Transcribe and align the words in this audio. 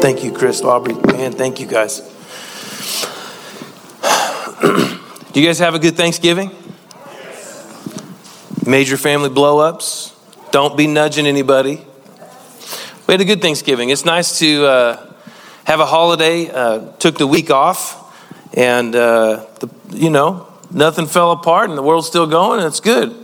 Thank 0.00 0.24
you, 0.24 0.32
Chris, 0.32 0.62
Aubrey. 0.62 0.94
Man, 0.94 1.32
thank 1.32 1.60
you 1.60 1.66
guys. 1.66 2.00
Do 5.32 5.40
you 5.40 5.46
guys 5.46 5.58
have 5.58 5.74
a 5.74 5.78
good 5.78 5.94
Thanksgiving? 5.94 6.50
Major 8.66 8.96
family 8.96 9.28
blow 9.28 9.58
ups? 9.58 10.16
Don't 10.52 10.74
be 10.74 10.86
nudging 10.86 11.26
anybody. 11.26 11.84
We 13.06 13.12
had 13.12 13.20
a 13.20 13.26
good 13.26 13.42
Thanksgiving. 13.42 13.90
It's 13.90 14.06
nice 14.06 14.38
to 14.38 14.64
uh, 14.64 15.14
have 15.64 15.80
a 15.80 15.86
holiday. 15.86 16.50
Uh, 16.50 16.92
took 16.92 17.18
the 17.18 17.26
week 17.26 17.50
off, 17.50 18.56
and 18.56 18.96
uh, 18.96 19.44
the, 19.60 19.68
you 19.90 20.08
know, 20.08 20.46
nothing 20.70 21.08
fell 21.08 21.32
apart, 21.32 21.68
and 21.68 21.76
the 21.76 21.82
world's 21.82 22.06
still 22.06 22.26
going, 22.26 22.60
and 22.60 22.66
it's 22.66 22.80
good. 22.80 23.19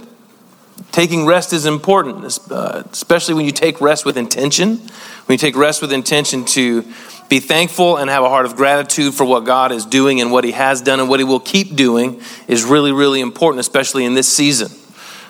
Taking 0.92 1.26
rest 1.26 1.52
is 1.52 1.66
important, 1.66 2.38
uh, 2.50 2.82
especially 2.90 3.34
when 3.34 3.44
you 3.44 3.52
take 3.52 3.80
rest 3.80 4.04
with 4.04 4.16
intention. 4.16 4.76
When 5.26 5.34
you 5.34 5.38
take 5.38 5.56
rest 5.56 5.80
with 5.80 5.92
intention 5.92 6.44
to 6.46 6.84
be 7.28 7.40
thankful 7.40 7.96
and 7.96 8.08
have 8.08 8.22
a 8.22 8.28
heart 8.28 8.46
of 8.46 8.56
gratitude 8.56 9.14
for 9.14 9.24
what 9.24 9.44
God 9.44 9.72
is 9.72 9.84
doing 9.84 10.20
and 10.20 10.30
what 10.30 10.44
He 10.44 10.52
has 10.52 10.80
done 10.80 11.00
and 11.00 11.08
what 11.08 11.18
He 11.18 11.24
will 11.24 11.40
keep 11.40 11.74
doing 11.74 12.20
is 12.46 12.64
really, 12.64 12.92
really 12.92 13.20
important, 13.20 13.60
especially 13.60 14.04
in 14.04 14.14
this 14.14 14.32
season. 14.32 14.70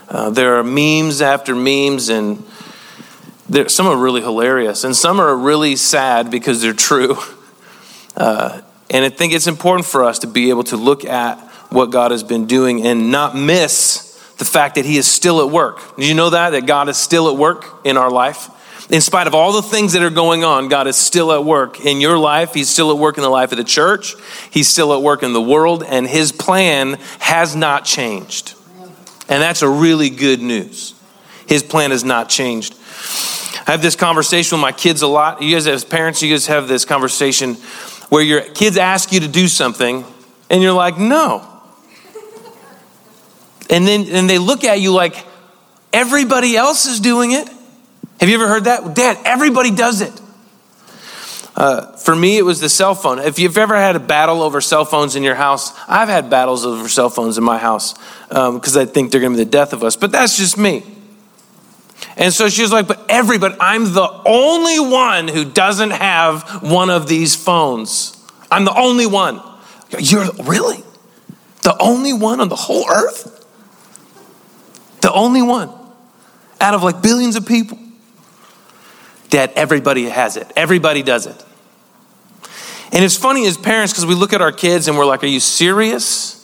Uh, 0.09 0.31
there 0.31 0.57
are 0.57 0.65
memes 0.65 1.23
after 1.23 1.55
memes, 1.55 2.09
and 2.09 2.45
some 3.69 3.87
are 3.87 3.97
really 3.97 4.21
hilarious, 4.21 4.85
and 4.85 4.95
some 4.95 5.21
are 5.21 5.35
really 5.35 5.75
sad 5.77 6.31
because 6.31 6.61
they're 6.63 6.73
true. 6.73 7.17
Uh, 8.19 8.63
and 8.89 9.05
I 9.05 9.11
think 9.11 9.35
it's 9.35 9.47
important 9.47 9.85
for 9.85 10.03
us 10.03 10.21
to 10.21 10.27
be 10.27 10.49
able 10.49 10.65
to 10.65 10.79
look 10.79 11.05
at 11.05 11.39
what 11.69 11.91
God 11.91 12.13
has 12.13 12.23
been 12.23 12.47
doing 12.47 12.87
and 12.87 13.11
not 13.11 13.37
miss 13.37 14.06
the 14.39 14.45
fact 14.45 14.75
that 14.77 14.85
He 14.85 14.97
is 14.97 15.07
still 15.07 15.41
at 15.41 15.51
work. 15.51 15.97
Do 15.97 16.07
you 16.07 16.15
know 16.15 16.31
that? 16.31 16.51
That 16.51 16.67
God 16.67 16.89
is 16.89 16.97
still 16.97 17.29
at 17.29 17.37
work 17.37 17.81
in 17.85 17.97
our 17.97 18.11
life? 18.11 18.51
in 18.89 19.01
spite 19.01 19.27
of 19.27 19.35
all 19.35 19.53
the 19.53 19.63
things 19.63 19.95
that 19.95 20.03
are 20.03 20.11
going 20.11 20.45
on, 20.45 20.69
God 20.69 20.87
is 20.87 20.97
still 20.97 21.33
at 21.33 21.45
work 21.45 21.85
in 21.85 22.01
your 22.01 22.19
life. 22.19 22.55
He's 22.55 22.69
still 22.69 22.91
at 22.91 22.99
work 22.99 23.17
in 23.17 23.23
the 23.23 23.29
life 23.29 23.51
of 23.51 23.59
the 23.59 23.65
church. 23.65 24.15
He's 24.51 24.69
still 24.69 24.95
at 24.95 25.03
work 25.03 25.23
in 25.23 25.33
the 25.33 25.43
world, 25.43 25.83
and 25.83 26.07
His 26.07 26.31
plan 26.31 26.95
has 27.19 27.57
not 27.57 27.85
changed. 27.85 28.55
And 29.29 29.43
that's 29.43 29.63
a 29.63 29.69
really 29.69 30.09
good 30.09 30.41
news. 30.41 30.95
His 31.47 31.63
plan 31.65 31.91
has 31.91 32.05
not 32.05 32.29
changed. 32.29 32.75
I 33.67 33.73
have 33.73 33.83
this 33.83 33.97
conversation 33.97 34.57
with 34.57 34.63
my 34.63 34.73
kids 34.73 35.03
a 35.03 35.09
lot. 35.09 35.43
You 35.43 35.57
guys, 35.57 35.67
as 35.67 35.85
parents, 35.85 36.23
you 36.23 36.33
guys 36.33 36.47
have 36.47 36.69
this 36.69 36.85
conversation 36.85 37.55
where 38.09 38.23
your 38.23 38.43
kids 38.43 38.77
ask 38.77 39.11
you 39.11 39.21
to 39.21 39.29
do 39.29 39.49
something, 39.49 40.05
and 40.49 40.63
you're 40.63 40.73
like, 40.73 40.97
no. 40.97 41.45
And 43.71 43.87
then 43.87 44.07
and 44.09 44.31
they 44.31 44.39
look 44.39 44.65
at 44.65 44.81
you 44.81 44.93
like 44.93 45.25
everybody 45.93 46.57
else 46.57 46.87
is 46.87 47.01
doing 47.01 47.33
it. 47.33 47.49
Have 48.21 48.29
you 48.29 48.35
ever 48.37 48.49
heard 48.49 48.65
that? 48.65 48.95
Dad, 48.95 49.19
everybody 49.25 49.71
does 49.71 50.01
it. 50.01 50.21
Uh, 51.57 51.97
for 51.97 52.15
me, 52.15 52.37
it 52.37 52.43
was 52.43 52.61
the 52.61 52.69
cell 52.69 52.95
phone. 52.95 53.19
If 53.19 53.39
you've 53.39 53.57
ever 53.57 53.75
had 53.77 53.97
a 53.97 54.01
battle 54.01 54.43
over 54.43 54.61
cell 54.61 54.85
phones 54.85 55.17
in 55.17 55.23
your 55.23 55.35
house, 55.35 55.73
I've 55.89 56.09
had 56.09 56.29
battles 56.29 56.67
over 56.67 56.87
cell 56.87 57.09
phones 57.09 57.39
in 57.39 57.45
my 57.45 57.57
house 57.57 57.95
because 58.29 58.77
um, 58.77 58.83
I 58.83 58.85
think 58.85 59.11
they're 59.11 59.23
going 59.23 59.33
to 59.33 59.39
be 59.39 59.45
the 59.45 59.51
death 59.51 59.73
of 59.73 59.83
us. 59.83 59.97
But 59.97 60.13
that's 60.13 60.37
just 60.37 60.59
me. 60.59 60.85
And 62.19 62.33
so 62.33 62.51
she 62.51 62.61
was 62.61 62.73
like, 62.73 62.87
But 62.87 63.07
everybody, 63.09 63.57
I'm 63.59 63.85
the 63.95 64.09
only 64.27 64.79
one 64.81 65.29
who 65.29 65.47
doesn't 65.47 65.93
have 65.93 66.63
one 66.63 66.91
of 66.91 67.09
these 67.09 67.35
phones. 67.35 68.13
I'm 68.51 68.67
the 68.67 68.79
only 68.79 69.07
one. 69.07 69.41
You're 69.99 70.27
really? 70.45 70.83
The 71.63 71.77
only 71.81 72.13
one 72.13 72.41
on 72.41 72.49
the 72.49 72.57
whole 72.57 72.89
earth? 72.89 73.36
The 75.01 75.13
only 75.13 75.43
one 75.43 75.71
out 76.61 76.75
of 76.75 76.83
like 76.83 77.03
billions 77.03 77.37
of 77.37 77.47
people 77.47 77.79
that 79.31 79.53
everybody 79.55 80.05
has 80.05 80.37
it. 80.37 80.51
Everybody 80.57 81.03
does 81.03 81.27
it. 81.27 81.45
And 82.93 83.05
it's 83.05 83.17
funny 83.17 83.47
as 83.47 83.57
parents 83.57 83.93
because 83.93 84.07
we 84.07 84.15
look 84.15 84.33
at 84.33 84.41
our 84.41 84.53
kids 84.53 84.89
and 84.89 84.97
we're 84.97 85.05
like, 85.05 85.23
Are 85.23 85.29
you 85.29 85.41
serious? 85.41 86.35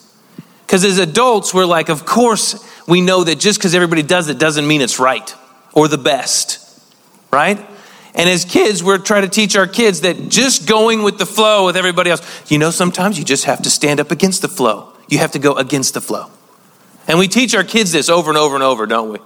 Because 0.67 0.85
as 0.85 0.99
adults, 0.99 1.55
we're 1.55 1.65
like, 1.65 1.89
Of 1.89 2.05
course, 2.05 2.69
we 2.87 3.01
know 3.01 3.25
that 3.25 3.39
just 3.39 3.59
because 3.59 3.75
everybody 3.75 4.03
does 4.03 4.29
it 4.29 4.39
doesn't 4.39 4.67
mean 4.67 4.81
it's 4.81 4.99
right 4.99 5.35
or 5.73 5.89
the 5.89 5.99
best, 5.99 6.83
right? 7.33 7.59
And 8.15 8.29
as 8.29 8.45
kids, 8.45 8.83
we're 8.83 8.99
trying 8.99 9.23
to 9.23 9.29
teach 9.29 9.57
our 9.57 9.67
kids 9.67 10.03
that 10.03 10.29
just 10.29 10.69
going 10.69 11.03
with 11.03 11.19
the 11.19 11.25
flow 11.25 11.65
with 11.65 11.77
everybody 11.77 12.11
else, 12.11 12.51
you 12.51 12.59
know, 12.59 12.71
sometimes 12.71 13.19
you 13.19 13.25
just 13.25 13.45
have 13.45 13.63
to 13.63 13.71
stand 13.71 14.01
up 14.01 14.11
against 14.11 14.43
the 14.43 14.49
flow. 14.49 14.93
You 15.09 15.19
have 15.19 15.33
to 15.33 15.39
go 15.39 15.55
against 15.55 15.95
the 15.95 16.01
flow. 16.01 16.31
And 17.09 17.19
we 17.19 17.29
teach 17.29 17.55
our 17.55 17.65
kids 17.65 17.93
this 17.93 18.09
over 18.09 18.31
and 18.31 18.39
over 18.39 18.55
and 18.55 18.63
over, 18.63 18.87
don't 18.87 19.11
we? 19.13 19.19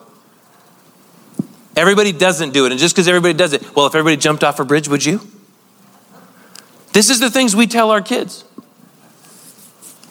Everybody 1.76 2.12
doesn't 2.12 2.53
do 2.53 2.64
it. 2.64 2.72
And 2.72 2.81
just 2.81 2.94
because 2.94 3.06
everybody 3.06 3.34
does 3.34 3.53
it, 3.53 3.76
well, 3.76 3.87
if 3.87 3.94
everybody 3.94 4.16
jumped 4.16 4.42
off 4.42 4.59
a 4.60 4.64
bridge, 4.64 4.88
would 4.88 5.04
you? 5.04 5.20
This 6.92 7.10
is 7.10 7.20
the 7.20 7.31
things 7.31 7.54
we 7.54 7.66
tell 7.66 7.91
our 7.91 8.00
kids. 8.00 8.44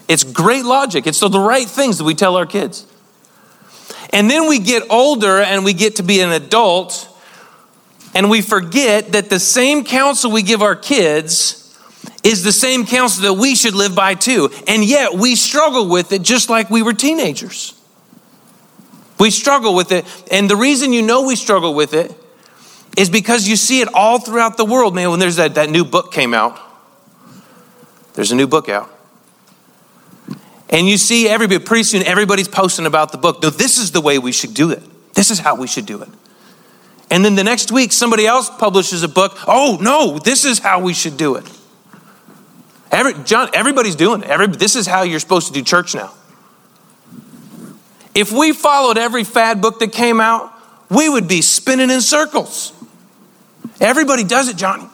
It's 0.08 0.24
great 0.24 0.64
logic. 0.64 1.08
It's 1.08 1.20
the 1.20 1.40
right 1.40 1.68
things 1.68 1.98
that 1.98 2.04
we 2.04 2.14
tell 2.14 2.36
our 2.36 2.46
kids. 2.46 2.86
And 4.14 4.30
then 4.30 4.48
we 4.48 4.60
get 4.60 4.84
older 4.92 5.40
and 5.40 5.66
we 5.66 5.74
get 5.74 5.96
to 5.96 6.04
be 6.04 6.22
an 6.22 6.32
adult 6.32 7.10
and 8.14 8.30
we 8.30 8.42
forget 8.42 9.12
that 9.12 9.30
the 9.30 9.40
same 9.40 9.84
counsel 9.84 10.32
we 10.32 10.42
give 10.42 10.62
our 10.62 10.76
kids 10.76 11.65
is 12.24 12.44
the 12.44 12.52
same 12.52 12.86
counsel 12.86 13.24
that 13.24 13.34
we 13.34 13.56
should 13.56 13.76
live 13.76 13.96
by 13.96 14.16
too. 14.16 14.50
And 14.68 14.84
yet 14.84 15.14
we 15.14 15.36
struggle 15.36 15.88
with 15.88 16.12
it 16.12 16.22
just 16.22 16.50
like 16.50 16.70
we 16.70 16.82
were 16.82 16.94
teenagers. 16.94 17.80
We 19.20 19.30
struggle 19.30 19.76
with 19.76 19.92
it. 19.92 20.06
And 20.32 20.50
the 20.50 20.56
reason 20.56 20.94
you 20.94 21.02
know 21.02 21.26
we 21.26 21.36
struggle 21.36 21.74
with 21.74 21.94
it 21.94 22.14
is 22.98 23.10
because 23.10 23.48
you 23.48 23.56
see 23.56 23.82
it 23.82 23.90
all 23.94 24.20
throughout 24.20 24.58
the 24.58 24.66
world. 24.66 24.96
Man, 24.96 25.10
when 25.10 25.20
there's 25.20 25.38
that, 25.38 25.56
that 25.56 25.70
new 25.70 25.86
book 25.86 26.12
came 26.12 26.34
out, 26.34 26.60
there's 28.14 28.32
a 28.32 28.36
new 28.36 28.48
book 28.48 28.70
out. 28.70 28.90
And 30.70 30.88
you 30.88 30.98
see 30.98 31.28
everybody, 31.28 31.64
pretty 31.64 31.84
soon 31.84 32.04
everybody's 32.04 32.48
posting 32.48 32.86
about 32.86 33.12
the 33.12 33.18
book. 33.18 33.42
No, 33.42 33.50
this 33.50 33.78
is 33.78 33.92
the 33.92 34.02
way 34.02 34.18
we 34.20 34.32
should 34.32 34.54
do 34.54 34.72
it. 34.72 34.82
This 35.14 35.32
is 35.32 35.40
how 35.40 35.56
we 35.56 35.68
should 35.68 35.86
do 35.86 36.02
it. 36.02 36.10
And 37.10 37.24
then 37.24 37.36
the 37.36 37.44
next 37.44 37.72
week, 37.72 37.92
somebody 37.92 38.26
else 38.26 38.50
publishes 38.50 39.04
a 39.04 39.08
book. 39.08 39.38
Oh, 39.48 39.78
no, 39.80 40.18
this 40.18 40.44
is 40.44 40.60
how 40.60 40.82
we 40.82 40.94
should 40.94 41.18
do 41.18 41.36
it. 41.36 41.46
Every, 42.96 43.14
John, 43.26 43.50
everybody's 43.54 43.98
doing 43.98 44.24
it. 44.24 44.30
Every, 44.30 44.48
this 44.48 44.78
is 44.78 44.88
how 44.88 45.02
you're 45.02 45.20
supposed 45.20 45.48
to 45.48 45.54
do 45.54 45.62
church 45.62 45.96
now. 45.96 46.14
If 48.16 48.32
we 48.32 48.54
followed 48.54 48.98
every 48.98 49.26
fad 49.26 49.60
book 49.60 49.80
that 49.80 49.92
came 49.92 50.22
out, 50.22 50.54
we 50.90 51.10
would 51.10 51.28
be 51.28 51.42
spinning 51.42 51.90
in 51.90 52.00
circles. 52.00 52.72
Everybody 53.82 54.24
does 54.24 54.48
it, 54.48 54.56
Johnny. 54.56 54.88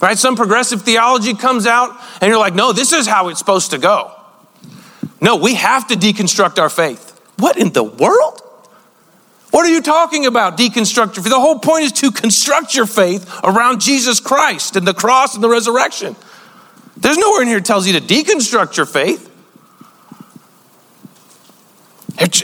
Right? 0.00 0.16
Some 0.16 0.36
progressive 0.36 0.82
theology 0.82 1.34
comes 1.34 1.66
out, 1.66 1.94
and 2.22 2.30
you're 2.30 2.38
like, 2.38 2.54
no, 2.54 2.72
this 2.72 2.94
is 2.94 3.06
how 3.06 3.28
it's 3.28 3.38
supposed 3.38 3.72
to 3.72 3.78
go. 3.78 4.10
No, 5.20 5.36
we 5.36 5.52
have 5.52 5.88
to 5.88 5.94
deconstruct 5.94 6.58
our 6.58 6.70
faith. 6.70 7.20
What 7.36 7.58
in 7.58 7.74
the 7.74 7.84
world? 7.84 8.40
What 9.50 9.66
are 9.66 9.70
you 9.70 9.82
talking 9.82 10.24
about, 10.24 10.56
deconstruct 10.56 11.16
your 11.16 11.24
faith? 11.24 11.32
The 11.32 11.38
whole 11.38 11.58
point 11.58 11.84
is 11.84 11.92
to 11.92 12.10
construct 12.10 12.74
your 12.74 12.86
faith 12.86 13.30
around 13.44 13.82
Jesus 13.82 14.18
Christ 14.18 14.76
and 14.76 14.88
the 14.88 14.94
cross 14.94 15.34
and 15.34 15.44
the 15.44 15.50
resurrection. 15.50 16.16
There's 16.96 17.18
nowhere 17.18 17.42
in 17.42 17.48
here 17.48 17.60
tells 17.60 17.86
you 17.86 17.98
to 17.98 18.00
deconstruct 18.00 18.76
your 18.76 18.86
faith. 18.86 19.30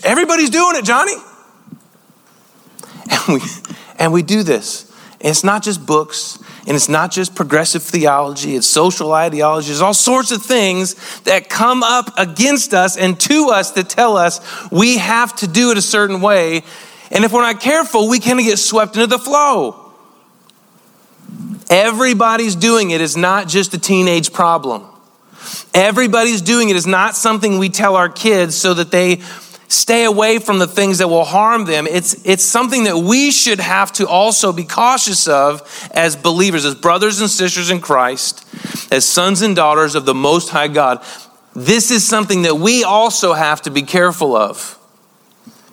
Everybody's 0.04 0.50
doing 0.50 0.76
it, 0.76 0.84
Johnny. 0.84 1.14
And 3.10 3.34
we, 3.34 3.40
and 3.98 4.12
we 4.12 4.22
do 4.22 4.42
this. 4.42 4.90
And 5.20 5.30
it's 5.30 5.44
not 5.44 5.62
just 5.62 5.84
books, 5.84 6.38
and 6.66 6.76
it's 6.76 6.88
not 6.88 7.10
just 7.10 7.34
progressive 7.34 7.82
theology, 7.82 8.54
it's 8.54 8.66
social 8.66 9.12
ideology. 9.12 9.68
There's 9.68 9.80
all 9.80 9.94
sorts 9.94 10.30
of 10.30 10.42
things 10.42 10.94
that 11.22 11.48
come 11.48 11.82
up 11.82 12.12
against 12.16 12.72
us 12.72 12.96
and 12.96 13.18
to 13.20 13.48
us 13.48 13.72
that 13.72 13.88
tell 13.88 14.16
us 14.16 14.40
we 14.70 14.98
have 14.98 15.34
to 15.36 15.48
do 15.48 15.70
it 15.70 15.78
a 15.78 15.82
certain 15.82 16.20
way. 16.20 16.62
And 17.10 17.24
if 17.24 17.32
we're 17.32 17.42
not 17.42 17.60
careful, 17.60 18.08
we 18.08 18.20
can 18.20 18.36
get 18.38 18.58
swept 18.58 18.94
into 18.94 19.06
the 19.06 19.18
flow. 19.18 19.87
Everybody's 21.70 22.56
doing 22.56 22.90
it 22.90 23.00
is 23.00 23.16
not 23.16 23.48
just 23.48 23.74
a 23.74 23.78
teenage 23.78 24.32
problem. 24.32 24.86
Everybody's 25.74 26.40
doing 26.42 26.70
it 26.70 26.76
is 26.76 26.86
not 26.86 27.14
something 27.14 27.58
we 27.58 27.68
tell 27.68 27.96
our 27.96 28.08
kids 28.08 28.56
so 28.56 28.74
that 28.74 28.90
they 28.90 29.20
stay 29.68 30.04
away 30.04 30.38
from 30.38 30.58
the 30.58 30.66
things 30.66 30.98
that 30.98 31.08
will 31.08 31.24
harm 31.24 31.66
them. 31.66 31.86
It's, 31.86 32.26
it's 32.26 32.42
something 32.42 32.84
that 32.84 32.96
we 32.96 33.30
should 33.30 33.60
have 33.60 33.92
to 33.94 34.08
also 34.08 34.52
be 34.52 34.64
cautious 34.64 35.28
of 35.28 35.90
as 35.92 36.16
believers, 36.16 36.64
as 36.64 36.74
brothers 36.74 37.20
and 37.20 37.28
sisters 37.28 37.70
in 37.70 37.80
Christ, 37.80 38.46
as 38.90 39.04
sons 39.04 39.42
and 39.42 39.54
daughters 39.54 39.94
of 39.94 40.06
the 40.06 40.14
Most 40.14 40.48
High 40.48 40.68
God. 40.68 41.04
This 41.54 41.90
is 41.90 42.06
something 42.06 42.42
that 42.42 42.56
we 42.56 42.82
also 42.82 43.34
have 43.34 43.62
to 43.62 43.70
be 43.70 43.82
careful 43.82 44.34
of. 44.34 44.78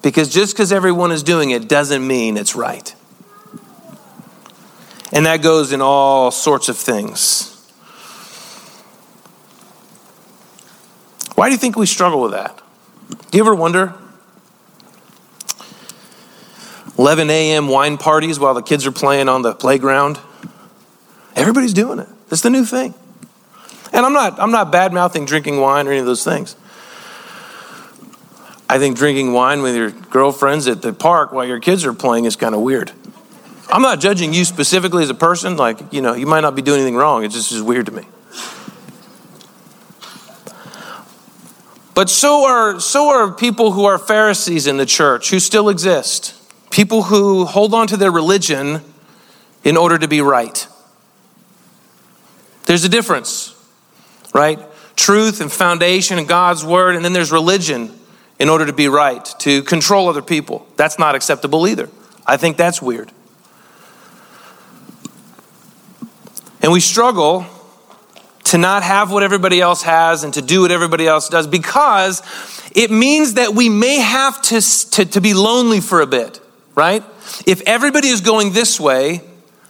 Because 0.02 0.32
just 0.32 0.54
because 0.54 0.72
everyone 0.72 1.12
is 1.12 1.24
doing 1.24 1.52
it 1.52 1.68
doesn't 1.68 2.06
mean 2.06 2.38
it's 2.38 2.56
right. 2.56 2.94
And 5.16 5.26
that 5.26 5.42
goes 5.42 5.72
in 5.72 5.82
all 5.82 6.30
sorts 6.30 6.68
of 6.68 6.78
things. 6.78 7.54
Why 11.36 11.48
do 11.48 11.54
you 11.54 11.58
think 11.58 11.78
we 11.78 11.86
struggle 11.86 12.20
with 12.20 12.32
that? 12.32 12.62
Do 13.32 13.38
you 13.38 13.44
ever 13.44 13.56
wonder? 13.56 13.94
11 17.00 17.30
a.m. 17.30 17.70
wine 17.70 17.98
parties 17.98 18.40
while 18.40 18.54
the 18.54 18.62
kids 18.62 18.86
are 18.86 18.92
playing 18.92 19.30
on 19.30 19.42
the 19.42 19.54
playground. 19.56 20.20
Everybody's 21.34 21.74
doing 21.74 22.00
it. 22.00 22.10
It's 22.30 22.42
the 22.42 22.50
new 22.50 22.66
thing. 22.66 22.94
And 23.94 24.06
I'm 24.06 24.14
not, 24.14 24.38
I'm 24.38 24.52
not 24.52 24.70
bad 24.70 24.92
mouthing 24.92 25.26
drinking 25.26 25.62
wine 25.62 25.88
or 25.88 25.92
any 25.92 26.00
of 26.00 26.06
those 26.06 26.26
things. 26.26 26.58
I 28.68 28.80
think 28.80 28.98
drinking 28.98 29.32
wine 29.32 29.62
with 29.62 29.78
your 29.78 29.92
girlfriends 29.92 30.68
at 30.68 30.82
the 30.82 30.92
park 30.92 31.32
while 31.32 31.46
your 31.46 31.62
kids 31.62 31.86
are 31.86 31.94
playing 31.94 32.26
is 32.26 32.36
kind 32.36 32.54
of 32.54 32.60
weird. 32.60 32.92
I'm 33.70 33.82
not 33.82 34.00
judging 34.00 34.34
you 34.34 34.46
specifically 34.46 35.04
as 35.04 35.10
a 35.10 35.16
person. 35.16 35.58
Like, 35.58 35.94
you 35.94 36.02
know, 36.02 36.14
you 36.14 36.26
might 36.26 36.42
not 36.42 36.56
be 36.56 36.62
doing 36.62 36.80
anything 36.80 36.96
wrong. 36.96 37.24
It's 37.24 37.34
just 37.34 37.52
is 37.52 37.62
weird 37.62 37.88
to 37.88 37.92
me. 37.92 38.04
But 41.94 42.10
so 42.10 42.46
are, 42.46 42.80
so 42.80 43.10
are 43.10 43.32
people 43.32 43.72
who 43.72 43.86
are 43.86 43.98
Pharisees 43.98 44.68
in 44.68 44.78
the 44.78 44.86
church 44.86 45.30
who 45.30 45.40
still 45.40 45.70
exist. 45.70 46.34
People 46.70 47.04
who 47.04 47.46
hold 47.46 47.74
on 47.74 47.88
to 47.88 47.98
their 47.98 48.12
religion 48.12 48.82
in 49.64 49.78
order 49.78 49.98
to 49.98 50.08
be 50.08 50.20
right. 50.20 50.68
There's 52.66 52.84
a 52.84 52.90
difference, 52.90 53.56
right? 54.34 54.60
Truth 54.98 55.40
and 55.40 55.52
foundation 55.52 56.18
and 56.18 56.28
God's 56.28 56.66
word, 56.66 56.96
and 56.96 57.06
then 57.06 57.14
there's 57.14 57.32
religion 57.32 57.98
in 58.40 58.50
order 58.50 58.66
to 58.66 58.74
be 58.74 58.90
right, 58.90 59.24
to 59.40 59.64
control 59.64 60.10
other 60.10 60.22
people. 60.22 60.68
That's 60.76 61.00
not 61.00 61.16
acceptable 61.16 61.66
either. 61.68 61.90
I 62.26 62.36
think 62.36 62.58
that's 62.58 62.82
weird. 62.82 63.12
And 66.66 66.72
we 66.74 66.80
struggle 66.80 67.46
to 68.46 68.58
not 68.58 68.82
have 68.82 69.12
what 69.12 69.22
everybody 69.22 69.62
else 69.62 69.84
has 69.84 70.24
and 70.24 70.34
to 70.34 70.42
do 70.42 70.62
what 70.62 70.72
everybody 70.72 71.06
else 71.06 71.30
does 71.30 71.46
because 71.46 72.24
it 72.76 72.90
means 72.90 73.36
that 73.36 73.54
we 73.54 73.70
may 73.70 73.98
have 73.98 74.42
to, 74.42 74.60
to, 74.90 75.06
to, 75.06 75.22
be 75.22 75.36
lonely 75.36 75.80
for 75.80 76.02
a 76.02 76.08
bit, 76.08 76.40
right? 76.74 77.04
If 77.46 77.62
everybody 77.68 78.08
is 78.08 78.22
going 78.22 78.54
this 78.54 78.80
way, 78.80 79.22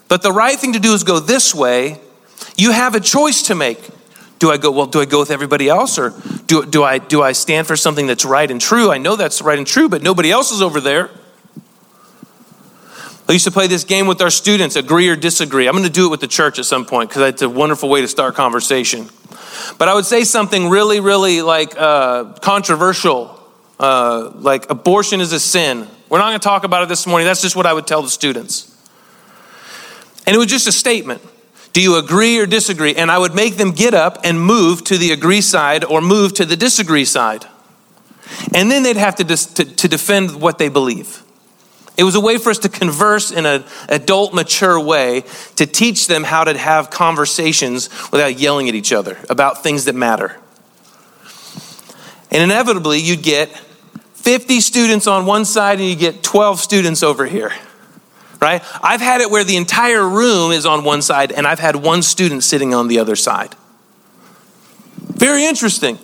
but 0.07 0.21
the 0.21 0.31
right 0.31 0.57
thing 0.57 0.71
to 0.71 0.80
do 0.80 0.94
is 0.94 1.03
go 1.03 1.19
this 1.19 1.53
way, 1.53 2.00
you 2.56 2.71
have 2.71 2.95
a 2.95 3.01
choice 3.01 3.42
to 3.47 3.56
make. 3.56 3.89
Do 4.39 4.50
I 4.50 4.56
go, 4.56 4.71
well, 4.71 4.86
do 4.86 5.01
I 5.01 5.06
go 5.06 5.19
with 5.19 5.31
everybody 5.31 5.68
else 5.68 6.00
or 6.00 6.13
do, 6.45 6.65
do, 6.65 6.81
I, 6.81 7.00
do 7.00 7.21
I 7.21 7.33
stand 7.33 7.68
for 7.68 7.75
something 7.75 8.07
that's 8.07 8.24
right 8.24 8.50
and 8.50 8.62
true? 8.62 8.89
I 8.89 9.00
know 9.00 9.18
that's 9.18 9.42
right 9.42 9.57
and 9.57 9.68
true, 9.68 9.89
but 9.89 10.01
nobody 10.01 10.31
else 10.31 10.53
is 10.53 10.62
over 10.62 10.80
there. 10.80 11.09
I 13.27 13.31
used 13.31 13.45
to 13.45 13.51
play 13.51 13.66
this 13.66 13.83
game 13.83 14.06
with 14.06 14.22
our 14.22 14.30
students, 14.30 14.75
agree 14.75 15.10
or 15.10 15.16
disagree. 15.16 15.68
I'm 15.68 15.74
going 15.74 15.86
to 15.86 15.92
do 15.92 16.06
it 16.06 16.10
with 16.10 16.19
the 16.19 16.27
church 16.27 16.60
at 16.60 16.66
some 16.66 16.86
point 16.86 17.10
because 17.10 17.27
it's 17.30 17.42
a 17.42 17.50
wonderful 17.50 17.89
way 17.89 18.01
to 18.01 18.07
start 18.07 18.36
conversation. 18.36 19.10
But 19.80 19.89
I 19.89 19.95
would 19.95 20.06
say 20.06 20.24
something 20.24 20.69
really, 20.69 21.00
really 21.00 21.42
like 21.42 21.74
uh, 21.75 22.33
controversial, 22.42 23.39
uh, 23.80 24.31
like 24.36 24.69
abortion 24.69 25.22
is 25.22 25.33
a 25.33 25.39
sin. 25.39 25.88
We're 26.07 26.19
not 26.19 26.30
going 26.30 26.39
to 26.39 26.44
talk 26.44 26.66
about 26.66 26.83
it 26.83 26.89
this 26.89 27.07
morning. 27.07 27.25
That's 27.25 27.42
just 27.42 27.56
what 27.56 27.66
I 27.66 27.74
would 27.74 27.88
tell 27.88 28.04
the 28.04 28.10
students. 28.10 28.72
And 30.28 30.36
it 30.36 30.38
was 30.38 30.48
just 30.48 30.68
a 30.68 30.71
statement. 30.71 31.24
Do 31.74 31.81
you 31.81 31.98
agree 31.98 32.39
or 32.39 32.45
disagree? 32.45 32.94
And 32.94 33.10
I 33.10 33.18
would 33.18 33.33
make 33.33 33.57
them 33.57 33.71
get 33.71 33.95
up 33.95 34.19
and 34.24 34.39
move 34.39 34.83
to 34.86 34.98
the 35.00 35.12
agree 35.12 35.42
side 35.42 35.83
or 35.83 36.00
move 36.00 36.33
to 36.36 36.45
the 36.45 36.56
disagree 36.56 37.06
side. 37.06 37.45
And 38.54 38.69
then 38.69 38.83
they'd 38.83 38.98
have 38.98 39.16
to, 39.16 39.24
dis- 39.24 39.48
to, 39.48 39.66
to 39.66 39.88
defend 39.88 40.39
what 40.39 40.57
they 40.57 40.69
believe. 40.69 41.25
It 41.97 42.03
was 42.03 42.15
a 42.15 42.19
way 42.19 42.38
for 42.38 42.50
us 42.50 42.59
to 42.59 42.69
converse 42.69 43.31
in 43.31 43.45
an 43.45 43.63
adult, 43.88 44.33
mature 44.33 44.80
way 44.80 45.24
to 45.56 45.65
teach 45.65 46.07
them 46.07 46.24
how 46.24 46.44
to 46.44 46.57
have 46.57 46.89
conversations 46.89 47.89
without 48.12 48.38
yelling 48.38 48.68
at 48.68 48.75
each 48.75 48.92
other 48.92 49.18
about 49.30 49.63
things 49.63 49.86
that 49.86 49.95
matter. 49.95 50.38
And 52.31 52.44
inevitably, 52.44 53.00
you'd 53.00 53.24
get 53.24 53.50
50 54.15 54.59
students 54.59 55.07
on 55.07 55.25
one 55.25 55.45
side 55.45 55.80
and 55.80 55.88
you 55.88 55.95
get 55.95 56.21
12 56.21 56.59
students 56.59 57.01
over 57.01 57.25
here. 57.25 57.53
Right? 58.42 58.62
I've 58.83 59.01
had 59.01 59.21
it 59.21 59.31
where 59.31 59.44
the 59.44 59.56
entire 59.56 60.07
room 60.07 60.51
is 60.51 60.65
on 60.65 60.83
one 60.83 61.01
side 61.01 61.31
and 61.31 61.47
I've 61.47 61.59
had 61.59 61.77
one 61.77 62.01
student 62.01 62.44
sitting 62.44 62.74
on 62.74 62.89
the 62.89 63.00
other 63.00 63.15
side. 63.15 63.56
Very 64.97 65.45
interesting. 65.45 65.97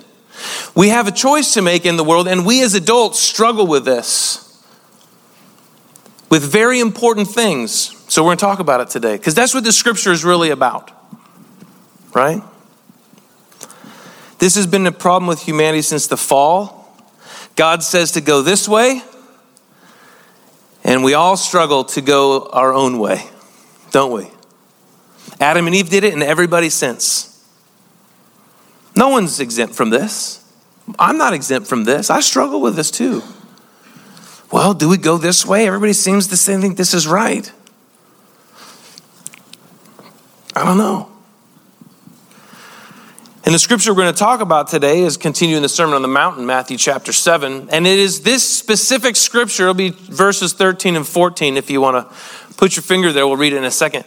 We 0.73 0.89
have 0.89 1.07
a 1.07 1.11
choice 1.11 1.53
to 1.55 1.61
make 1.61 1.85
in 1.85 1.97
the 1.97 2.03
world, 2.03 2.27
and 2.27 2.45
we 2.45 2.63
as 2.63 2.73
adults 2.73 3.19
struggle 3.19 3.67
with 3.67 3.85
this 3.85 4.50
with 6.31 6.41
very 6.41 6.79
important 6.79 7.27
things. 7.27 7.71
So 8.07 8.23
we're 8.23 8.29
going 8.29 8.37
to 8.37 8.45
talk 8.45 8.59
about 8.59 8.81
it 8.81 8.89
today 8.89 9.17
because 9.17 9.35
that's 9.35 9.53
what 9.53 9.63
the 9.63 9.71
scripture 9.71 10.11
is 10.11 10.23
really 10.23 10.49
about. 10.49 10.89
Right? 12.15 12.41
This 14.39 14.55
has 14.55 14.65
been 14.65 14.87
a 14.87 14.91
problem 14.91 15.27
with 15.27 15.41
humanity 15.41 15.83
since 15.83 16.07
the 16.07 16.17
fall. 16.17 16.97
God 17.55 17.83
says 17.83 18.13
to 18.13 18.21
go 18.21 18.41
this 18.41 18.67
way, 18.67 19.03
and 20.83 21.03
we 21.03 21.13
all 21.13 21.37
struggle 21.37 21.83
to 21.83 22.01
go 22.01 22.49
our 22.51 22.73
own 22.73 22.97
way, 22.97 23.29
don't 23.91 24.11
we? 24.11 24.27
Adam 25.39 25.67
and 25.67 25.75
Eve 25.75 25.89
did 25.89 26.03
it, 26.03 26.13
and 26.13 26.23
everybody 26.23 26.69
since. 26.69 27.27
No 28.95 29.09
one's 29.09 29.39
exempt 29.39 29.75
from 29.75 29.89
this. 29.89 30.43
I'm 30.97 31.17
not 31.17 31.33
exempt 31.33 31.67
from 31.67 31.83
this. 31.83 32.09
I 32.09 32.21
struggle 32.21 32.61
with 32.61 32.75
this 32.75 32.89
too. 32.89 33.21
Well, 34.51 34.73
do 34.73 34.89
we 34.89 34.97
go 34.97 35.17
this 35.17 35.45
way? 35.45 35.65
Everybody 35.65 35.93
seems 35.93 36.27
to 36.27 36.35
think 36.35 36.75
this 36.75 36.93
is 36.93 37.07
right. 37.07 37.51
I 40.53 40.65
don't 40.65 40.77
know. 40.77 41.09
And 43.43 43.55
the 43.55 43.59
scripture 43.59 43.91
we're 43.91 44.01
going 44.01 44.13
to 44.13 44.19
talk 44.19 44.41
about 44.41 44.67
today 44.67 45.01
is 45.01 45.17
continuing 45.17 45.61
the 45.61 45.69
Sermon 45.69 45.95
on 45.95 46.01
the 46.01 46.07
Mount, 46.07 46.39
Matthew 46.39 46.77
chapter 46.77 47.13
7. 47.13 47.69
And 47.71 47.87
it 47.87 47.97
is 47.97 48.21
this 48.21 48.47
specific 48.47 49.15
scripture, 49.15 49.63
it'll 49.63 49.73
be 49.73 49.89
verses 49.89 50.53
13 50.53 50.95
and 50.95 51.07
14. 51.07 51.57
If 51.57 51.71
you 51.71 51.81
want 51.81 52.07
to 52.07 52.53
put 52.55 52.75
your 52.75 52.83
finger 52.83 53.11
there, 53.11 53.25
we'll 53.25 53.37
read 53.37 53.53
it 53.53 53.57
in 53.57 53.63
a 53.63 53.71
second. 53.71 54.03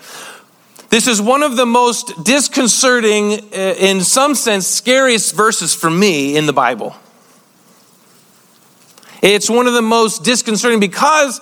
This 0.91 1.09
is 1.09 1.21
one 1.21 1.43
of 1.43 1.57
the 1.57 1.67
most 1.67 2.23
disconcerting, 2.23 3.33
uh, 3.53 3.75
in 3.79 4.03
some 4.03 4.35
sense, 4.35 4.67
scariest 4.67 5.35
verses 5.35 5.75
for 5.75 5.91
me 5.91 6.37
in 6.37 6.47
the 6.47 6.53
Bible. 6.53 6.95
It's 9.25 9.49
one 9.49 9.67
of 9.67 9.73
the 9.73 9.81
most 9.81 10.23
disconcerting 10.23 10.81
because 10.81 11.41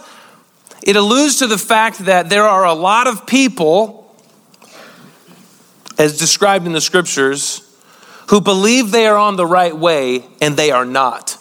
it 0.84 0.94
alludes 0.94 1.40
to 1.40 1.48
the 1.48 1.58
fact 1.58 1.98
that 2.04 2.30
there 2.30 2.44
are 2.44 2.64
a 2.64 2.74
lot 2.74 3.08
of 3.08 3.26
people, 3.26 4.16
as 5.98 6.16
described 6.16 6.64
in 6.64 6.74
the 6.74 6.80
scriptures, 6.80 7.68
who 8.28 8.40
believe 8.40 8.92
they 8.92 9.08
are 9.08 9.16
on 9.16 9.34
the 9.34 9.44
right 9.44 9.76
way 9.76 10.24
and 10.40 10.56
they 10.56 10.70
are 10.70 10.84
not. 10.84 11.36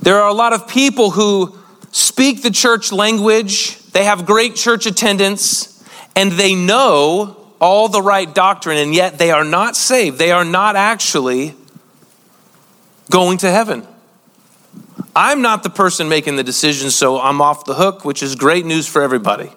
There 0.00 0.18
are 0.18 0.28
a 0.30 0.32
lot 0.32 0.54
of 0.54 0.66
people 0.66 1.10
who 1.10 1.54
speak 1.92 2.40
the 2.40 2.50
church 2.50 2.92
language, 2.92 3.78
they 3.92 4.04
have 4.04 4.24
great 4.24 4.56
church 4.56 4.86
attendance, 4.86 5.84
and 6.16 6.32
they 6.32 6.54
know 6.54 7.52
all 7.60 7.90
the 7.90 8.00
right 8.00 8.34
doctrine, 8.34 8.78
and 8.78 8.94
yet 8.94 9.18
they 9.18 9.30
are 9.30 9.44
not 9.44 9.76
saved. 9.76 10.18
They 10.18 10.32
are 10.32 10.46
not 10.46 10.76
actually 10.76 11.54
going 13.10 13.38
to 13.38 13.50
heaven. 13.50 13.86
I'm 15.14 15.42
not 15.42 15.62
the 15.62 15.70
person 15.70 16.08
making 16.08 16.36
the 16.36 16.44
decision, 16.44 16.90
so 16.90 17.20
I'm 17.20 17.40
off 17.40 17.64
the 17.64 17.74
hook, 17.74 18.04
which 18.04 18.22
is 18.22 18.36
great 18.36 18.64
news 18.64 18.86
for 18.86 19.02
everybody. 19.02 19.50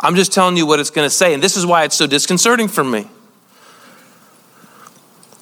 I'm 0.00 0.16
just 0.16 0.32
telling 0.32 0.56
you 0.56 0.66
what 0.66 0.80
it's 0.80 0.90
going 0.90 1.06
to 1.06 1.14
say, 1.14 1.34
and 1.34 1.42
this 1.42 1.56
is 1.56 1.64
why 1.64 1.84
it's 1.84 1.96
so 1.96 2.06
disconcerting 2.06 2.68
for 2.68 2.84
me. 2.84 3.08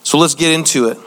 So 0.05 0.19
let's 0.19 0.35
get 0.35 0.53
into 0.53 0.89
it. 0.89 0.99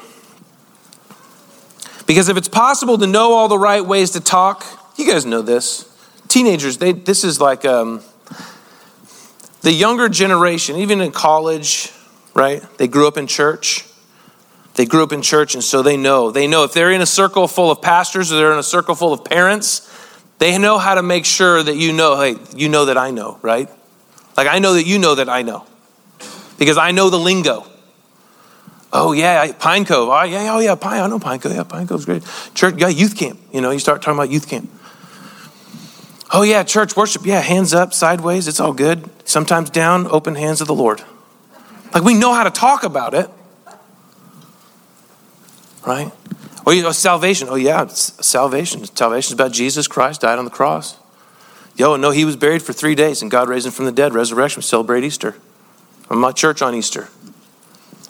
Because 2.05 2.29
if 2.29 2.37
it's 2.37 2.47
possible 2.47 2.97
to 2.97 3.07
know 3.07 3.33
all 3.33 3.47
the 3.47 3.57
right 3.57 3.83
ways 3.83 4.11
to 4.11 4.19
talk, 4.19 4.65
you 4.95 5.09
guys 5.09 5.25
know 5.25 5.41
this. 5.41 5.91
Teenagers, 6.27 6.77
they, 6.77 6.91
this 6.91 7.23
is 7.23 7.41
like 7.41 7.65
um, 7.65 8.01
the 9.61 9.71
younger 9.71 10.09
generation, 10.09 10.75
even 10.75 11.01
in 11.01 11.11
college, 11.11 11.91
right? 12.33 12.61
They 12.77 12.87
grew 12.87 13.07
up 13.07 13.17
in 13.17 13.25
church. 13.25 13.85
They 14.75 14.85
grew 14.85 15.03
up 15.03 15.13
in 15.13 15.21
church 15.21 15.55
and 15.55 15.63
so 15.63 15.81
they 15.81 15.97
know. 15.97 16.31
They 16.31 16.47
know 16.47 16.63
if 16.63 16.73
they're 16.73 16.91
in 16.91 17.01
a 17.01 17.05
circle 17.05 17.47
full 17.47 17.71
of 17.71 17.81
pastors 17.81 18.31
or 18.31 18.35
they're 18.35 18.51
in 18.51 18.59
a 18.59 18.63
circle 18.63 18.93
full 18.93 19.13
of 19.13 19.23
parents, 19.23 19.89
they 20.37 20.57
know 20.57 20.77
how 20.77 20.95
to 20.95 21.01
make 21.01 21.25
sure 21.25 21.63
that 21.63 21.77
you 21.77 21.93
know, 21.93 22.19
hey, 22.19 22.35
you 22.55 22.67
know 22.67 22.85
that 22.85 22.97
I 22.97 23.11
know, 23.11 23.39
right? 23.41 23.69
Like 24.35 24.47
I 24.47 24.59
know 24.59 24.73
that 24.73 24.85
you 24.85 24.99
know 24.99 25.15
that 25.15 25.29
I 25.29 25.43
know. 25.43 25.65
Because 26.57 26.77
I 26.77 26.91
know 26.91 27.09
the 27.09 27.19
lingo. 27.19 27.65
Oh 28.91 29.13
yeah, 29.13 29.51
Pine 29.53 29.85
Cove. 29.85 30.09
Oh 30.09 30.23
yeah, 30.23 30.53
oh 30.53 30.59
yeah, 30.59 30.75
Pine. 30.75 31.01
I 31.01 31.07
know 31.07 31.19
Pine 31.19 31.39
Cove. 31.39 31.53
Yeah, 31.53 31.63
Pine 31.63 31.87
Cove's 31.87 32.05
great. 32.05 32.23
Church, 32.53 32.75
yeah, 32.77 32.87
youth 32.87 33.17
camp. 33.17 33.39
You 33.53 33.61
know, 33.61 33.71
you 33.71 33.79
start 33.79 34.01
talking 34.01 34.17
about 34.17 34.29
youth 34.29 34.47
camp. 34.47 34.69
Oh 36.31 36.43
yeah, 36.43 36.63
church 36.63 36.95
worship. 36.95 37.25
Yeah, 37.25 37.39
hands 37.39 37.73
up, 37.73 37.93
sideways. 37.93 38.47
It's 38.47 38.59
all 38.59 38.73
good. 38.73 39.09
Sometimes 39.27 39.69
down, 39.69 40.07
open 40.07 40.35
hands 40.35 40.59
of 40.61 40.67
the 40.67 40.73
Lord. 40.73 41.01
Like 41.93 42.03
we 42.03 42.13
know 42.13 42.33
how 42.33 42.43
to 42.43 42.51
talk 42.51 42.83
about 42.83 43.13
it 43.13 43.29
right? 45.85 46.11
Or 46.65 46.73
you 46.73 46.81
know, 46.81 46.91
salvation. 46.91 47.47
Oh, 47.49 47.55
yeah, 47.55 47.85
salvation. 47.87 48.85
Salvation 48.85 49.29
is 49.29 49.33
about 49.33 49.51
Jesus 49.51 49.87
Christ 49.87 50.21
died 50.21 50.39
on 50.39 50.45
the 50.45 50.51
cross. 50.51 50.97
Yo, 51.75 51.95
no, 51.95 52.11
he 52.11 52.25
was 52.25 52.35
buried 52.35 52.61
for 52.61 52.73
three 52.73 52.95
days 52.95 53.21
and 53.21 53.29
God 53.29 53.49
raised 53.49 53.65
him 53.65 53.71
from 53.71 53.85
the 53.85 53.91
dead. 53.91 54.13
Resurrection. 54.13 54.59
We 54.59 54.63
celebrate 54.63 55.03
Easter. 55.03 55.35
I'm 56.09 56.23
at 56.23 56.35
church 56.35 56.61
on 56.61 56.73
Easter. 56.73 57.09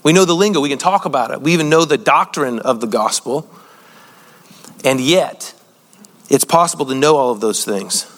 We 0.03 0.13
know 0.13 0.25
the 0.25 0.35
lingo. 0.35 0.61
We 0.61 0.69
can 0.69 0.77
talk 0.77 1.05
about 1.05 1.31
it. 1.31 1.41
We 1.41 1.53
even 1.53 1.69
know 1.69 1.83
the 1.83 1.97
doctrine 1.97 2.59
of 2.59 2.79
the 2.79 2.87
gospel. 2.87 3.49
And 4.83 5.01
yet, 5.01 5.53
it's 6.29 6.45
possible 6.45 6.85
to 6.85 6.95
know 6.95 7.17
all 7.17 7.31
of 7.31 7.41
those 7.41 7.65
things 7.65 8.11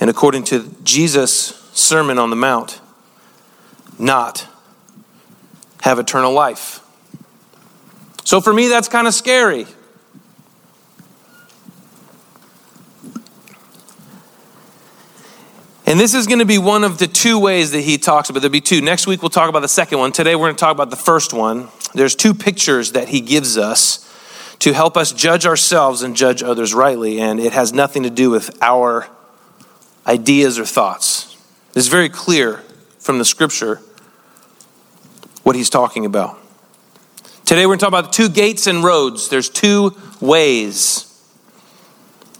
and 0.00 0.08
according 0.08 0.44
to 0.44 0.74
Jesus' 0.84 1.54
Sermon 1.72 2.18
on 2.18 2.30
the 2.30 2.36
Mount, 2.36 2.80
not 3.98 4.46
have 5.82 5.98
eternal 5.98 6.32
life. 6.32 6.80
So 8.28 8.42
for 8.42 8.52
me, 8.52 8.68
that's 8.68 8.88
kind 8.88 9.06
of 9.06 9.14
scary. 9.14 9.64
And 15.86 15.98
this 15.98 16.12
is 16.12 16.26
going 16.26 16.40
to 16.40 16.44
be 16.44 16.58
one 16.58 16.84
of 16.84 16.98
the 16.98 17.06
two 17.06 17.38
ways 17.38 17.70
that 17.70 17.80
he 17.80 17.96
talks 17.96 18.28
about. 18.28 18.40
There'll 18.40 18.52
be 18.52 18.60
two. 18.60 18.82
Next 18.82 19.06
week, 19.06 19.22
we'll 19.22 19.30
talk 19.30 19.48
about 19.48 19.60
the 19.60 19.66
second 19.66 19.98
one. 19.98 20.12
Today, 20.12 20.36
we're 20.36 20.48
going 20.48 20.56
to 20.56 20.60
talk 20.60 20.74
about 20.74 20.90
the 20.90 20.96
first 20.96 21.32
one. 21.32 21.68
There's 21.94 22.14
two 22.14 22.34
pictures 22.34 22.92
that 22.92 23.08
he 23.08 23.22
gives 23.22 23.56
us 23.56 24.06
to 24.58 24.74
help 24.74 24.98
us 24.98 25.10
judge 25.10 25.46
ourselves 25.46 26.02
and 26.02 26.14
judge 26.14 26.42
others 26.42 26.74
rightly. 26.74 27.18
And 27.20 27.40
it 27.40 27.54
has 27.54 27.72
nothing 27.72 28.02
to 28.02 28.10
do 28.10 28.28
with 28.28 28.58
our 28.60 29.08
ideas 30.06 30.58
or 30.58 30.66
thoughts. 30.66 31.34
It's 31.74 31.88
very 31.88 32.10
clear 32.10 32.58
from 32.98 33.16
the 33.16 33.24
scripture 33.24 33.76
what 35.44 35.56
he's 35.56 35.70
talking 35.70 36.04
about. 36.04 36.38
Today, 37.48 37.64
we're 37.64 37.76
going 37.76 37.78
to 37.78 37.84
talk 37.86 37.98
about 37.98 38.12
two 38.12 38.28
gates 38.28 38.66
and 38.66 38.84
roads. 38.84 39.30
There's 39.30 39.48
two 39.48 39.96
ways. 40.20 41.06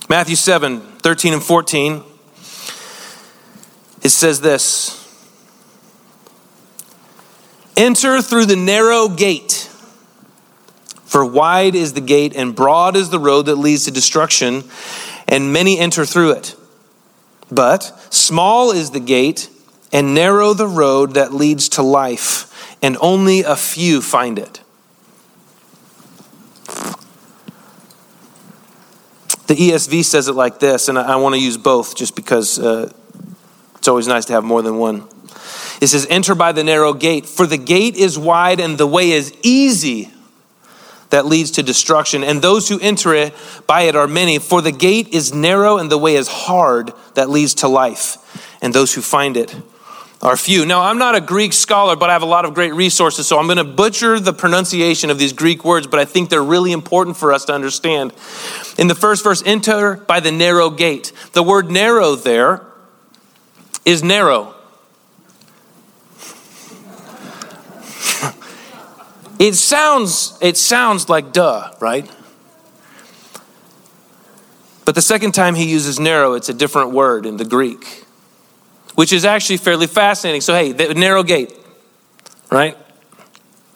Matthew 0.07 0.37
7 0.37 0.81
13 0.81 1.33
and 1.33 1.43
14 1.43 2.03
it 4.03 4.11
says 4.11 4.43
this 4.43 5.09
Enter 7.75 8.21
through 8.21 8.45
the 8.45 8.57
narrow 8.57 9.09
gate, 9.09 9.71
for 11.07 11.25
wide 11.25 11.75
is 11.75 11.95
the 11.95 12.03
gate 12.03 12.37
and 12.37 12.55
broad 12.55 12.95
is 12.95 13.09
the 13.09 13.19
road 13.19 13.47
that 13.47 13.57
leads 13.57 13.87
to 13.87 13.91
destruction, 13.91 14.63
and 15.27 15.55
many 15.55 15.79
enter 15.79 16.05
through 16.05 16.33
it. 16.33 16.55
But 17.51 17.85
small 18.13 18.73
is 18.73 18.91
the 18.91 19.01
gate 19.01 19.49
and 19.91 20.15
narrow 20.15 20.53
the 20.53 20.69
road 20.69 21.15
that 21.15 21.33
leads 21.33 21.71
to 21.71 21.83
life, 21.83 22.77
and 22.83 22.99
only 23.01 23.41
a 23.41 23.57
few 23.57 24.03
find 24.03 24.39
it. 24.39 24.61
The 29.49 29.55
ESV 29.55 30.05
says 30.05 30.29
it 30.29 30.35
like 30.35 30.61
this, 30.61 30.89
and 30.89 30.99
I 30.99 31.17
want 31.17 31.35
to 31.35 31.41
use 31.41 31.57
both 31.57 31.97
just 31.97 32.15
because 32.15 32.59
uh, 32.59 32.93
it's 33.77 33.89
always 33.89 34.07
nice 34.07 34.27
to 34.27 34.35
have 34.35 34.45
more 34.45 34.61
than 34.61 34.77
one. 34.77 35.09
It 35.81 35.87
says, 35.87 36.07
Enter 36.11 36.35
by 36.35 36.53
the 36.53 36.63
narrow 36.63 36.93
gate, 36.93 37.25
for 37.25 37.47
the 37.47 37.57
gate 37.57 37.97
is 37.97 38.19
wide 38.19 38.61
and 38.61 38.77
the 38.77 38.87
way 38.87 39.13
is 39.13 39.35
easy 39.43 40.11
that 41.09 41.25
leads 41.25 41.53
to 41.53 41.63
destruction, 41.63 42.23
and 42.23 42.43
those 42.43 42.69
who 42.69 42.79
enter 42.81 43.15
it 43.15 43.35
by 43.67 43.83
it 43.83 43.97
are 43.97 44.07
many. 44.07 44.39
For 44.39 44.61
the 44.61 44.71
gate 44.71 45.09
is 45.09 45.33
narrow 45.33 45.79
and 45.79 45.91
the 45.91 45.97
way 45.97 46.17
is 46.17 46.29
hard 46.29 46.93
that 47.15 47.31
leads 47.31 47.55
to 47.55 47.69
life, 47.69 48.19
and 48.61 48.75
those 48.75 48.93
who 48.93 49.01
find 49.01 49.35
it 49.39 49.57
are 50.21 50.37
few. 50.37 50.67
Now, 50.67 50.83
I'm 50.83 50.99
not 50.99 51.15
a 51.15 51.21
Greek 51.21 51.53
scholar, 51.53 51.95
but 51.95 52.11
I 52.11 52.13
have 52.13 52.23
a 52.23 52.27
lot 52.27 52.45
of 52.45 52.53
great 52.55 52.75
resources, 52.75 53.29
so 53.29 53.39
I'm 53.39 53.47
going 53.47 53.59
to 53.59 53.65
butcher 53.65 54.19
the 54.19 54.33
pronunciation 54.33 55.11
of 55.11 55.19
these 55.19 55.33
Greek 55.33 55.65
words, 55.65 55.87
but 55.87 56.01
I 56.01 56.05
think 56.05 56.29
they're 56.29 56.43
really 56.43 56.73
important 56.73 57.17
for 57.17 57.33
us 57.33 57.45
to 57.45 57.53
understand. 57.53 58.13
In 58.79 58.89
the 58.89 58.97
first 58.97 59.23
verse, 59.23 59.43
enter 59.47 59.97
by 59.97 60.19
the 60.21 60.33
narrow 60.33 60.71
gate. 60.71 61.13
The 61.35 61.43
word 61.43 61.71
narrow 61.71 62.17
there 62.17 62.67
is 63.85 64.03
narrow. 64.03 64.55
it 69.39 69.55
sounds 69.55 70.37
it 70.43 70.57
sounds 70.57 71.09
like 71.09 71.33
duh, 71.33 71.73
right? 71.81 72.11
But 74.85 74.95
the 74.95 75.03
second 75.03 75.33
time 75.33 75.55
he 75.55 75.71
uses 75.71 76.01
narrow, 76.01 76.33
it's 76.33 76.49
a 76.49 76.55
different 76.55 76.93
word 76.93 77.27
in 77.27 77.37
the 77.37 77.45
Greek, 77.45 78.05
which 78.99 79.13
is 79.13 79.25
actually 79.25 79.59
fairly 79.59 79.87
fascinating. 79.87 80.41
So, 80.41 80.55
hey, 80.55 80.73
the 80.73 80.93
narrow 80.93 81.23
gate, 81.23 81.55
right? 82.51 82.77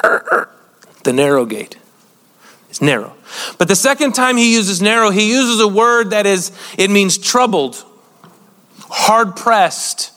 The 0.02 1.12
narrow 1.12 1.44
gate 1.44 1.76
is 2.72 2.82
narrow. 2.82 3.14
But 3.56 3.68
the 3.68 3.76
second 3.76 4.14
time 4.14 4.36
he 4.36 4.52
uses 4.52 4.82
narrow, 4.82 5.10
he 5.10 5.30
uses 5.30 5.60
a 5.60 5.68
word 5.68 6.10
that 6.10 6.26
is, 6.26 6.50
it 6.76 6.90
means 6.90 7.18
troubled 7.18 7.84
hard 8.90 9.36
pressed. 9.36 10.10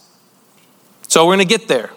So 1.07 1.27
we're 1.27 1.35
going 1.35 1.47
to 1.47 1.57
get 1.57 1.67
there. 1.67 1.91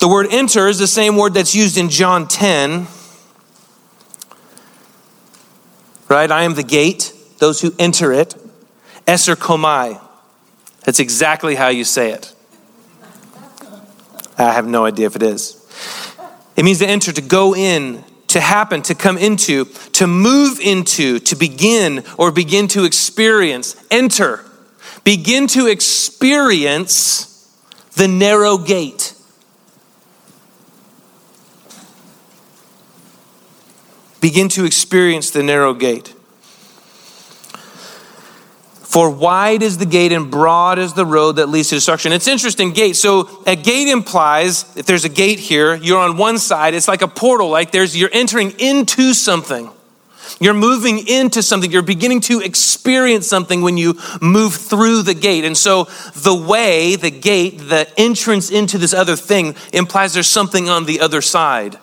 The 0.00 0.08
word 0.08 0.26
enter 0.32 0.66
is 0.66 0.80
the 0.80 0.88
same 0.88 1.16
word 1.16 1.34
that's 1.34 1.54
used 1.54 1.78
in 1.78 1.90
John 1.90 2.26
10. 2.26 2.88
Right? 6.08 6.28
I 6.28 6.42
am 6.42 6.54
the 6.54 6.64
gate, 6.64 7.12
those 7.38 7.60
who 7.60 7.72
enter 7.78 8.12
it. 8.12 8.34
Eser 9.06 9.36
komai. 9.36 10.02
That's 10.86 11.00
exactly 11.00 11.56
how 11.56 11.68
you 11.68 11.84
say 11.84 12.12
it. 12.12 12.32
I 14.38 14.52
have 14.52 14.66
no 14.66 14.86
idea 14.86 15.06
if 15.06 15.16
it 15.16 15.22
is. 15.22 15.62
It 16.56 16.64
means 16.64 16.78
to 16.78 16.86
enter, 16.86 17.12
to 17.12 17.20
go 17.20 17.54
in, 17.54 18.02
to 18.28 18.40
happen, 18.40 18.80
to 18.82 18.94
come 18.94 19.18
into, 19.18 19.66
to 19.92 20.06
move 20.06 20.58
into, 20.60 21.18
to 21.18 21.36
begin, 21.36 22.02
or 22.16 22.32
begin 22.32 22.68
to 22.68 22.84
experience. 22.84 23.76
Enter 23.90 24.42
begin 25.06 25.46
to 25.46 25.68
experience 25.68 27.48
the 27.94 28.08
narrow 28.08 28.58
gate. 28.58 29.14
Begin 34.20 34.48
to 34.48 34.64
experience 34.64 35.30
the 35.30 35.44
narrow 35.44 35.74
gate. 35.74 36.15
For 38.96 39.10
wide 39.10 39.62
is 39.62 39.76
the 39.76 39.84
gate 39.84 40.10
and 40.10 40.30
broad 40.30 40.78
is 40.78 40.94
the 40.94 41.04
road 41.04 41.32
that 41.32 41.50
leads 41.50 41.68
to 41.68 41.74
destruction. 41.74 42.12
It's 42.12 42.26
interesting, 42.26 42.72
gate. 42.72 42.96
So 42.96 43.28
a 43.46 43.54
gate 43.54 43.88
implies 43.88 44.64
if 44.74 44.86
there's 44.86 45.04
a 45.04 45.10
gate 45.10 45.38
here, 45.38 45.74
you're 45.74 46.00
on 46.00 46.16
one 46.16 46.38
side, 46.38 46.72
it's 46.72 46.88
like 46.88 47.02
a 47.02 47.06
portal, 47.06 47.50
like 47.50 47.72
there's 47.72 47.94
you're 47.94 48.08
entering 48.10 48.58
into 48.58 49.12
something. 49.12 49.68
You're 50.40 50.54
moving 50.54 51.06
into 51.06 51.42
something. 51.42 51.70
You're 51.70 51.82
beginning 51.82 52.22
to 52.22 52.40
experience 52.40 53.26
something 53.26 53.60
when 53.60 53.76
you 53.76 53.98
move 54.22 54.54
through 54.54 55.02
the 55.02 55.12
gate. 55.12 55.44
And 55.44 55.58
so 55.58 55.84
the 56.14 56.34
way, 56.34 56.96
the 56.96 57.10
gate, 57.10 57.58
the 57.58 57.86
entrance 57.98 58.50
into 58.50 58.78
this 58.78 58.94
other 58.94 59.14
thing 59.14 59.56
implies 59.74 60.14
there's 60.14 60.26
something 60.26 60.70
on 60.70 60.86
the 60.86 61.00
other 61.00 61.20
side. 61.20 61.78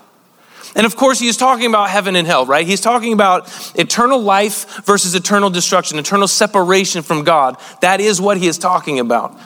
And 0.75 0.85
of 0.85 0.95
course, 0.95 1.19
he's 1.19 1.37
talking 1.37 1.67
about 1.67 1.89
heaven 1.89 2.15
and 2.15 2.25
hell, 2.25 2.45
right? 2.45 2.65
He's 2.65 2.81
talking 2.81 3.13
about 3.13 3.47
eternal 3.75 4.19
life 4.19 4.83
versus 4.85 5.13
eternal 5.13 5.49
destruction, 5.49 5.99
eternal 5.99 6.27
separation 6.27 7.03
from 7.03 7.23
God. 7.23 7.57
That 7.81 8.01
is 8.01 8.19
what 8.19 8.37
he 8.37 8.47
is 8.47 8.57
talking 8.57 8.99
about. 8.99 9.37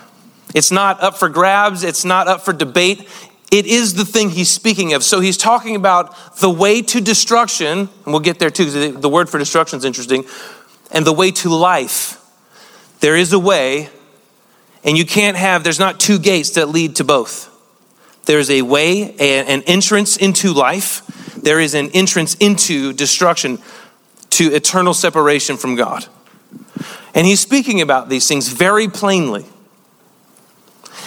It's 0.55 0.71
not 0.71 1.01
up 1.03 1.17
for 1.17 1.27
grabs, 1.27 1.83
it's 1.83 2.05
not 2.05 2.27
up 2.27 2.41
for 2.41 2.53
debate. 2.53 3.07
It 3.51 3.65
is 3.65 3.93
the 3.93 4.05
thing 4.05 4.29
he's 4.29 4.49
speaking 4.49 4.93
of. 4.93 5.03
So 5.03 5.19
he's 5.19 5.37
talking 5.37 5.75
about 5.75 6.37
the 6.37 6.49
way 6.49 6.81
to 6.81 7.01
destruction, 7.01 7.77
and 7.77 7.89
we'll 8.05 8.19
get 8.19 8.39
there 8.39 8.49
too, 8.49 8.91
the 8.91 9.09
word 9.09 9.29
for 9.29 9.37
destruction 9.37 9.79
is 9.79 9.85
interesting, 9.85 10.25
and 10.91 11.05
the 11.05 11.13
way 11.13 11.31
to 11.31 11.49
life. 11.49 12.21
There 12.99 13.15
is 13.15 13.31
a 13.31 13.39
way, 13.39 13.89
and 14.83 14.97
you 14.97 15.05
can't 15.05 15.37
have, 15.37 15.63
there's 15.63 15.79
not 15.79 15.99
two 15.99 16.19
gates 16.19 16.51
that 16.51 16.69
lead 16.69 16.97
to 16.97 17.03
both. 17.03 17.53
There's 18.25 18.49
a 18.49 18.61
way, 18.63 19.15
an 19.17 19.63
entrance 19.63 20.17
into 20.17 20.51
life, 20.51 21.06
there 21.47 21.61
is 21.61 21.75
an 21.75 21.89
entrance 21.91 22.35
into 22.35 22.91
destruction, 22.91 23.57
to 24.31 24.53
eternal 24.53 24.93
separation 24.93 25.55
from 25.55 25.75
God. 25.75 26.05
And 27.15 27.25
he's 27.25 27.39
speaking 27.39 27.79
about 27.79 28.09
these 28.09 28.27
things 28.27 28.49
very 28.49 28.89
plainly. 28.89 29.45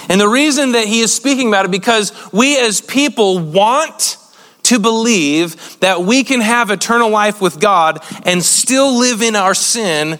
And 0.08 0.18
the 0.18 0.28
reason 0.30 0.72
that 0.72 0.88
he 0.88 1.00
is 1.00 1.12
speaking 1.12 1.48
about 1.48 1.66
it 1.66 1.70
because 1.70 2.14
we 2.32 2.58
as 2.58 2.80
people 2.80 3.38
want 3.38 4.16
to 4.62 4.78
believe 4.78 5.78
that 5.80 6.00
we 6.00 6.24
can 6.24 6.40
have 6.40 6.70
eternal 6.70 7.10
life 7.10 7.42
with 7.42 7.60
God 7.60 7.98
and 8.24 8.42
still 8.42 8.98
live 8.98 9.20
in 9.20 9.36
our 9.36 9.54
sin 9.54 10.18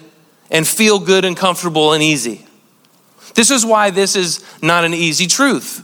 and 0.50 0.68
feel 0.68 0.98
good 0.98 1.24
and 1.24 1.34
comfortable 1.34 1.94
and 1.94 2.02
easy. 2.02 2.46
This 3.34 3.50
is 3.50 3.64
why 3.64 3.88
this 3.88 4.16
is 4.16 4.44
not 4.60 4.84
an 4.84 4.92
easy 4.92 5.26
truth. 5.26 5.82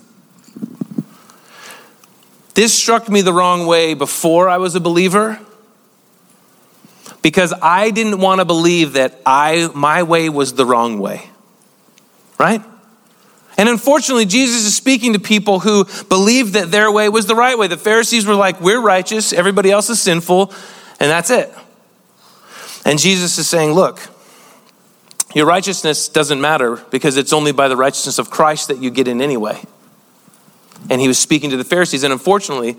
This 2.56 2.72
struck 2.72 3.10
me 3.10 3.20
the 3.20 3.34
wrong 3.34 3.66
way 3.66 3.92
before 3.92 4.48
I 4.48 4.56
was 4.56 4.74
a 4.74 4.80
believer 4.80 5.38
because 7.20 7.52
I 7.60 7.90
didn't 7.90 8.18
want 8.18 8.40
to 8.40 8.46
believe 8.46 8.94
that 8.94 9.20
I 9.26 9.68
my 9.74 10.04
way 10.04 10.30
was 10.30 10.54
the 10.54 10.64
wrong 10.64 10.98
way. 10.98 11.28
Right? 12.38 12.62
And 13.58 13.68
unfortunately, 13.68 14.24
Jesus 14.24 14.64
is 14.64 14.74
speaking 14.74 15.12
to 15.12 15.18
people 15.18 15.60
who 15.60 15.84
believed 16.04 16.54
that 16.54 16.70
their 16.70 16.90
way 16.90 17.10
was 17.10 17.26
the 17.26 17.34
right 17.34 17.58
way. 17.58 17.66
The 17.66 17.76
Pharisees 17.76 18.26
were 18.26 18.34
like, 18.34 18.58
We're 18.58 18.80
righteous, 18.80 19.34
everybody 19.34 19.70
else 19.70 19.90
is 19.90 20.00
sinful, 20.00 20.50
and 20.98 21.10
that's 21.10 21.28
it. 21.28 21.52
And 22.86 22.98
Jesus 22.98 23.36
is 23.36 23.46
saying, 23.46 23.72
Look, 23.72 24.00
your 25.34 25.44
righteousness 25.44 26.08
doesn't 26.08 26.40
matter 26.40 26.76
because 26.90 27.18
it's 27.18 27.34
only 27.34 27.52
by 27.52 27.68
the 27.68 27.76
righteousness 27.76 28.18
of 28.18 28.30
Christ 28.30 28.68
that 28.68 28.78
you 28.78 28.90
get 28.90 29.08
in 29.08 29.20
anyway. 29.20 29.60
And 30.88 31.00
he 31.00 31.08
was 31.08 31.18
speaking 31.18 31.50
to 31.50 31.56
the 31.56 31.64
Pharisees, 31.64 32.04
and 32.04 32.12
unfortunately, 32.12 32.76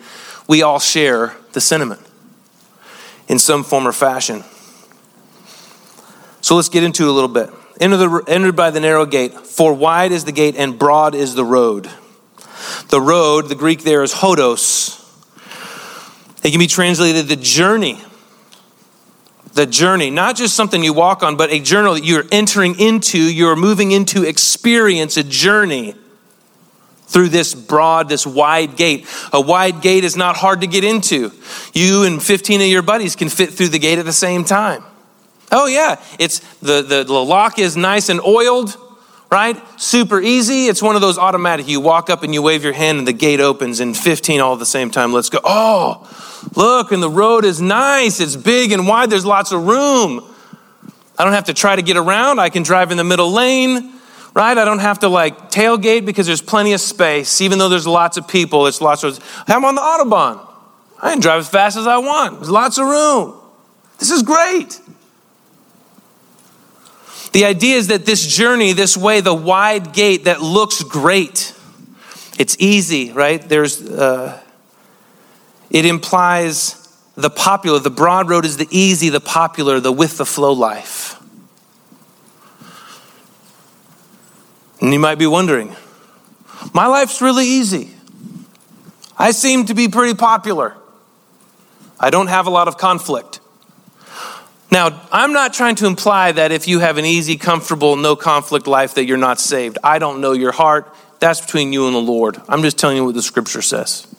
we 0.48 0.62
all 0.62 0.80
share 0.80 1.36
the 1.54 1.62
sentiment 1.62 2.01
in 3.27 3.39
some 3.39 3.63
form 3.63 3.88
or 3.88 3.92
fashion. 3.92 4.44
So 6.42 6.56
let's 6.56 6.70
get 6.70 6.84
into 6.84 7.04
it 7.04 7.10
a 7.10 7.12
little 7.12 7.27
bit. 7.27 7.50
enter, 7.82 7.98
the, 7.98 8.24
enter 8.27 8.51
by 8.51 8.72
the 8.72 8.80
narrow 8.80 9.06
gate, 9.06 9.34
for 9.34 9.74
wide 9.74 10.12
is 10.12 10.24
the 10.24 10.32
gate 10.32 10.56
and 10.56 10.80
broad 10.80 11.13
is 11.13 11.36
the 11.36 11.44
road. 11.44 11.89
The 12.89 13.01
road, 13.01 13.50
the 13.50 13.56
Greek 13.56 13.84
there 13.84 14.04
is 14.04 14.13
hodos. 14.13 15.04
It 16.44 16.51
can 16.51 16.60
be 16.60 16.68
translated 16.68 17.27
the 17.27 17.36
journey. 17.36 18.00
The 19.54 19.66
journey, 19.66 20.12
not 20.12 20.36
just 20.36 20.56
something 20.56 20.84
you 20.84 20.94
walk 20.94 21.24
on, 21.24 21.36
but 21.36 21.51
a 21.51 21.60
journey 21.60 22.00
that 22.00 22.06
you're 22.06 22.25
entering 22.32 22.80
into, 22.80 23.18
you're 23.18 23.56
moving 23.56 23.92
into 23.92 24.24
experience, 24.24 25.18
a 25.18 25.24
journey 25.24 25.96
through 27.07 27.29
this 27.29 27.55
broad, 27.55 28.09
this 28.09 28.27
wide 28.27 28.75
gate. 28.75 29.07
A 29.31 29.41
wide 29.41 29.81
gate 29.81 30.03
is 30.03 30.15
not 30.15 30.35
hard 30.35 30.61
to 30.61 30.67
get 30.67 30.83
into. 30.83 31.31
You 31.73 32.03
and 32.03 32.21
15 32.21 32.61
of 32.61 32.67
your 32.67 32.81
buddies 32.81 33.15
can 33.15 33.29
fit 33.29 33.51
through 33.51 33.69
the 33.69 33.79
gate 33.79 33.97
at 33.97 34.05
the 34.05 34.13
same 34.13 34.43
time. 34.43 34.83
Oh 35.51 35.65
yeah, 35.65 36.01
it's 36.19 36.39
the, 36.59 36.81
the, 36.81 37.03
the 37.05 37.13
lock 37.13 37.57
is 37.57 37.77
nice 37.77 38.09
and 38.09 38.19
oiled, 38.19 38.75
right? 39.31 39.57
Super 39.79 40.19
easy. 40.19 40.65
It's 40.65 40.81
one 40.81 40.95
of 40.95 41.01
those 41.01 41.17
automatic. 41.17 41.69
You 41.69 41.79
walk 41.79 42.09
up 42.09 42.23
and 42.23 42.33
you 42.33 42.41
wave 42.41 42.65
your 42.65 42.73
hand 42.73 42.99
and 42.99 43.07
the 43.07 43.13
gate 43.13 43.39
opens 43.39 43.79
and 43.79 43.95
15 43.95 44.41
all 44.41 44.53
at 44.53 44.59
the 44.59 44.65
same 44.65 44.91
time. 44.91 45.13
Let's 45.13 45.29
go. 45.29 45.39
Oh, 45.45 46.49
look, 46.57 46.91
and 46.91 47.01
the 47.01 47.09
road 47.09 47.45
is 47.45 47.61
nice. 47.61 48.19
It's 48.19 48.35
big 48.35 48.73
and 48.73 48.85
wide. 48.85 49.09
There's 49.09 49.25
lots 49.25 49.53
of 49.53 49.65
room. 49.65 50.21
I 51.17 51.23
don't 51.23 51.33
have 51.33 51.45
to 51.45 51.53
try 51.53 51.77
to 51.77 51.81
get 51.81 51.95
around. 51.95 52.39
I 52.39 52.49
can 52.49 52.63
drive 52.63 52.91
in 52.91 52.97
the 52.97 53.05
middle 53.05 53.31
lane 53.31 53.97
right? 54.38 54.56
I 54.56 54.65
don't 54.65 54.77
have 54.79 55.00
to 55.00 55.10
like 55.10 55.50
tailgate 55.50 56.06
because 56.06 56.27
there's 56.27 56.44
plenty 56.44 56.74
of 56.74 56.79
space. 56.79 57.41
Even 57.41 57.58
though 57.58 57.70
there's 57.70 57.88
lots 57.88 58.17
of 58.17 58.27
people, 58.27 58.67
it's 58.67 58.82
lots 58.82 59.03
of. 59.03 59.20
I'm 59.48 59.65
on 59.65 59.74
the 59.74 59.82
Autobahn. 59.82 60.39
I 61.01 61.13
can 61.13 61.20
drive 61.20 61.39
as 61.39 61.50
fast 61.50 61.75
as 61.75 61.88
I 61.88 61.98
want. 61.98 62.36
There's 62.36 62.51
lots 62.51 62.77
of 62.77 62.86
room. 62.86 63.34
This 63.98 64.12
is 64.12 64.22
great. 64.22 64.79
The 67.32 67.46
idea 67.46 67.77
is 67.77 67.88
that 67.88 68.06
this 68.06 68.27
journey, 68.27 68.74
this 68.74 68.96
way, 68.96 69.22
the 69.22 69.34
wide 69.34 69.91
gate 69.91 70.25
that 70.25 70.39
looks 70.39 70.84
great, 70.84 71.56
it's 72.38 72.56
easy, 72.60 73.12
right? 73.12 73.41
There's, 73.41 73.82
uh, 73.82 74.39
it 75.72 75.86
implies 75.88 76.96
the 77.15 77.32
popular, 77.32 77.79
the 77.79 77.89
broad 77.89 78.29
road 78.29 78.46
is 78.46 78.58
the 78.58 78.67
easy, 78.70 79.10
the 79.10 79.20
popular, 79.20 79.79
the 79.79 79.91
with 79.91 80.20
the 80.20 80.25
flow 80.25 80.53
life. 80.53 81.06
And 84.79 84.93
you 84.93 85.00
might 85.00 85.15
be 85.15 85.27
wondering, 85.27 85.75
my 86.74 86.88
life's 86.88 87.22
really 87.22 87.46
easy. 87.46 87.91
I 89.17 89.31
seem 89.31 89.65
to 89.65 89.74
be 89.74 89.88
pretty 89.88 90.13
popular. 90.13 90.75
I 92.00 92.10
don't 92.10 92.27
have 92.27 92.46
a 92.46 92.51
lot 92.51 92.67
of 92.67 92.77
conflict. 92.77 93.39
Now, 94.72 95.01
I'm 95.12 95.34
not 95.34 95.53
trying 95.53 95.75
to 95.75 95.88
imply 95.88 96.34
that 96.34 96.51
if 96.51 96.67
you 96.67 96.79
have 96.79 96.98
an 96.98 97.05
easy, 97.05 97.38
comfortable, 97.38 97.96
no 97.96 98.15
conflict 98.15 98.67
life 98.67 98.96
that 98.96 99.05
you're 99.05 99.17
not 99.17 99.39
saved. 99.39 99.77
I 99.84 99.98
don't 99.98 100.22
know 100.22 100.34
your 100.34 100.51
heart. 100.51 100.93
That's 101.19 101.41
between 101.41 101.74
you 101.74 101.88
and 101.88 101.96
the 101.96 102.00
Lord. 102.00 102.39
I'm 102.48 102.62
just 102.62 102.77
telling 102.77 102.98
you 102.98 103.05
what 103.05 103.15
the 103.15 103.24
scripture 103.24 103.62
says. 103.62 104.13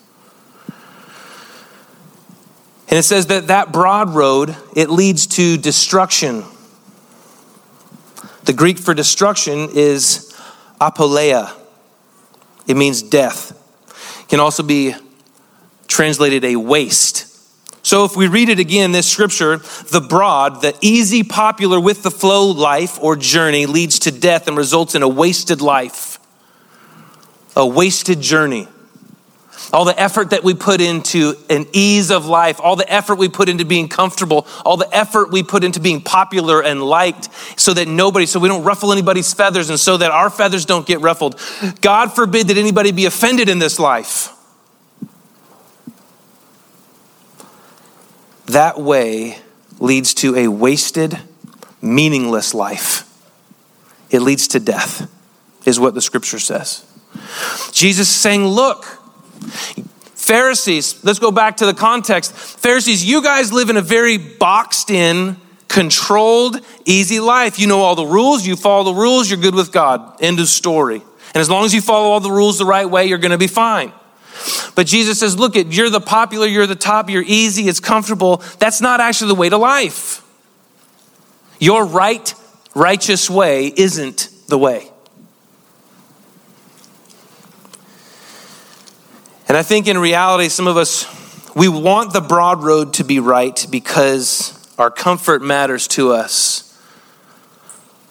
And 2.89 2.99
it 2.99 3.03
says 3.03 3.27
that 3.27 3.49
that 3.49 3.71
broad 3.71 4.15
road, 4.15 4.57
it 4.75 4.89
leads 4.89 5.27
to 5.29 5.59
destruction. 5.59 6.43
The 8.45 8.55
Greek 8.55 8.79
for 8.79 8.95
destruction 8.95 9.69
is 9.75 10.28
apoleia. 10.81 11.53
It 12.67 12.77
means 12.77 13.03
death. 13.03 13.53
It 14.23 14.29
can 14.29 14.41
also 14.41 14.63
be 14.63 14.95
translated 15.87 16.45
a 16.45 16.57
waste. 16.57 17.25
So 17.87 18.05
if 18.05 18.17
we 18.17 18.29
read 18.29 18.51
it 18.51 18.59
again, 18.59 18.93
this 18.93 19.11
scripture, 19.11 19.57
the 19.57 20.05
broad, 20.07 20.61
the 20.61 20.77
easy, 20.83 21.23
popular, 21.23 21.81
with 21.81 22.03
the 22.03 22.11
flow 22.11 22.51
life 22.51 22.99
or 23.03 23.17
journey 23.17 23.65
leads 23.67 24.01
to 24.01 24.11
death 24.11 24.47
and 24.47 24.57
results 24.57 24.95
in 24.95 25.03
a 25.03 25.09
wasted 25.09 25.63
life, 25.63 26.19
a 27.57 27.67
wasted 27.67 28.21
journey 28.21 28.69
all 29.73 29.85
the 29.85 29.99
effort 30.01 30.31
that 30.31 30.43
we 30.43 30.55
put 30.55 30.81
into 30.81 31.35
an 31.51 31.67
ease 31.73 32.11
of 32.11 32.27
life, 32.27 32.61
all 32.61 32.77
the 32.77 32.91
effort 32.91 33.17
we 33.17 33.29
put 33.29 33.49
into 33.49 33.65
being 33.65 33.89
comfortable, 33.89 34.47
all 34.65 34.77
the 34.77 34.89
effort 34.95 35.31
we 35.31 35.43
put 35.43 35.65
into 35.65 35.81
being 35.81 36.01
popular 36.01 36.63
and 36.63 36.83
liked 36.83 37.29
so 37.59 37.75
that 37.75 37.87
nobody, 37.87 38.27
so 38.27 38.41
we 38.41 38.49
don't 38.49 38.65
ruffle 38.65 38.93
anybody's 38.93 39.33
feathers 39.35 39.69
and 39.71 39.79
so 39.79 39.97
that 39.97 40.11
our 40.11 40.31
feathers 40.31 40.65
don't 40.65 40.87
get 40.87 41.01
ruffled. 41.01 41.39
God 41.81 42.15
forbid 42.15 42.49
that 42.49 42.57
anybody 42.57 42.93
be 42.93 43.05
offended 43.05 43.49
in 43.49 43.59
this 43.59 43.79
life. 43.79 44.35
That 48.47 48.81
way 48.81 49.39
leads 49.79 50.15
to 50.15 50.35
a 50.35 50.49
wasted, 50.49 51.19
meaningless 51.83 52.55
life. 52.55 53.05
It 54.11 54.21
leads 54.21 54.49
to 54.49 54.61
death, 54.61 55.11
is 55.67 55.79
what 55.79 55.95
the 55.95 56.01
scripture 56.01 56.39
says. 56.39 56.85
Jesus 57.73 58.09
is 58.09 58.15
saying, 58.15 58.47
Look, 58.47 58.98
Pharisees, 60.29 61.03
let's 61.05 61.19
go 61.19 61.33
back 61.33 61.57
to 61.57 61.65
the 61.65 61.73
context. 61.73 62.33
Pharisees, 62.35 63.03
you 63.03 63.23
guys 63.23 63.51
live 63.51 63.71
in 63.71 63.79
a 63.79 63.81
very 63.81 64.19
boxed 64.19 64.91
in, 64.91 65.39
controlled, 65.69 66.61
easy 66.85 67.19
life. 67.19 67.59
You 67.59 67.67
know 67.67 67.81
all 67.81 67.95
the 67.95 68.05
rules, 68.05 68.47
you 68.47 68.55
follow 68.55 68.93
the 68.93 69.01
rules, 69.01 69.31
you're 69.31 69.41
good 69.41 69.55
with 69.55 69.73
God. 69.73 70.21
End 70.21 70.39
of 70.39 70.49
story. 70.49 70.97
And 70.97 71.37
as 71.41 71.49
long 71.49 71.65
as 71.65 71.73
you 71.73 71.81
follow 71.81 72.11
all 72.11 72.21
the 72.21 72.31
rules 72.31 72.59
the 72.59 72.67
right 72.67 72.85
way, 72.85 73.07
you're 73.07 73.17
going 73.17 73.31
to 73.31 73.39
be 73.39 73.47
fine. 73.47 73.91
But 74.75 74.87
Jesus 74.87 75.19
says, 75.19 75.39
look, 75.39 75.57
at 75.57 75.73
you're 75.73 75.89
the 75.89 75.99
popular, 75.99 76.47
you're 76.47 76.67
the 76.67 76.77
top, 76.77 77.09
you're 77.09 77.25
easy, 77.27 77.67
it's 77.67 77.81
comfortable. 77.81 78.43
That's 78.59 78.83
not 78.83 79.01
actually 79.01 79.29
the 79.29 79.37
way 79.37 79.49
to 79.49 79.57
life. 79.57 80.23
Your 81.59 81.87
right, 81.87 82.35
righteous 82.75 83.31
way 83.31 83.73
isn't 83.75 84.29
the 84.49 84.59
way. 84.59 84.91
And 89.49 89.57
I 89.57 89.63
think 89.63 89.89
in 89.89 89.97
reality, 89.97 90.51
some 90.51 90.67
of 90.67 90.77
us, 90.77 91.07
we 91.57 91.69
want 91.69 92.13
the 92.13 92.21
broad 92.21 92.63
road 92.63 92.93
to 92.95 93.05
be 93.05 93.19
right 93.19 93.67
because 93.71 94.55
our 94.79 94.91
comfort 94.91 95.41
matters 95.41 95.89
to 95.89 96.13
us 96.13 96.79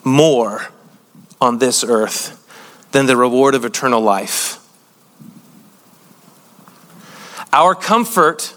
more 0.03 0.69
on 1.39 1.59
this 1.59 1.83
earth 1.83 2.33
than 2.91 3.05
the 3.05 3.15
reward 3.15 3.53
of 3.53 3.65
eternal 3.65 4.01
life. 4.01 4.55
Our 7.53 7.75
comfort, 7.75 8.55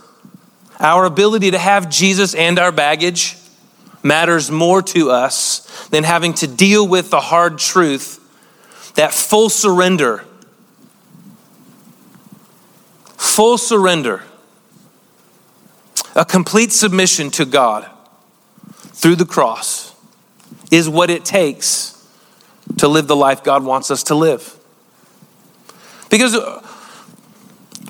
our 0.79 1.05
ability 1.05 1.51
to 1.51 1.59
have 1.59 1.91
Jesus 1.91 2.35
and 2.35 2.59
our 2.59 2.73
baggage 2.73 3.37
matters 4.03 4.51
more 4.51 4.81
to 4.81 5.11
us 5.11 5.89
than 5.89 6.05
having 6.05 6.33
to 6.35 6.47
deal 6.47 6.89
with 6.89 7.11
the 7.11 7.21
hard 7.21 7.59
truth 7.59 8.17
that 8.95 9.13
full 9.13 9.51
surrender 9.51 10.25
full 13.41 13.57
surrender, 13.57 14.23
a 16.15 16.27
complete 16.27 16.71
submission 16.71 17.31
to 17.31 17.47
God 17.47 17.89
through 18.93 19.17
the 19.17 19.25
cross 19.25 19.95
is 20.71 20.91
what 20.91 21.09
it 21.09 21.25
takes 21.25 22.07
to 22.77 22.87
live 22.87 23.07
the 23.07 23.17
life 23.17 23.43
God 23.43 23.65
wants 23.65 23.91
us 23.91 24.03
to 24.03 24.15
live. 24.15 24.55
Because 26.11 26.35
uh, 26.35 26.61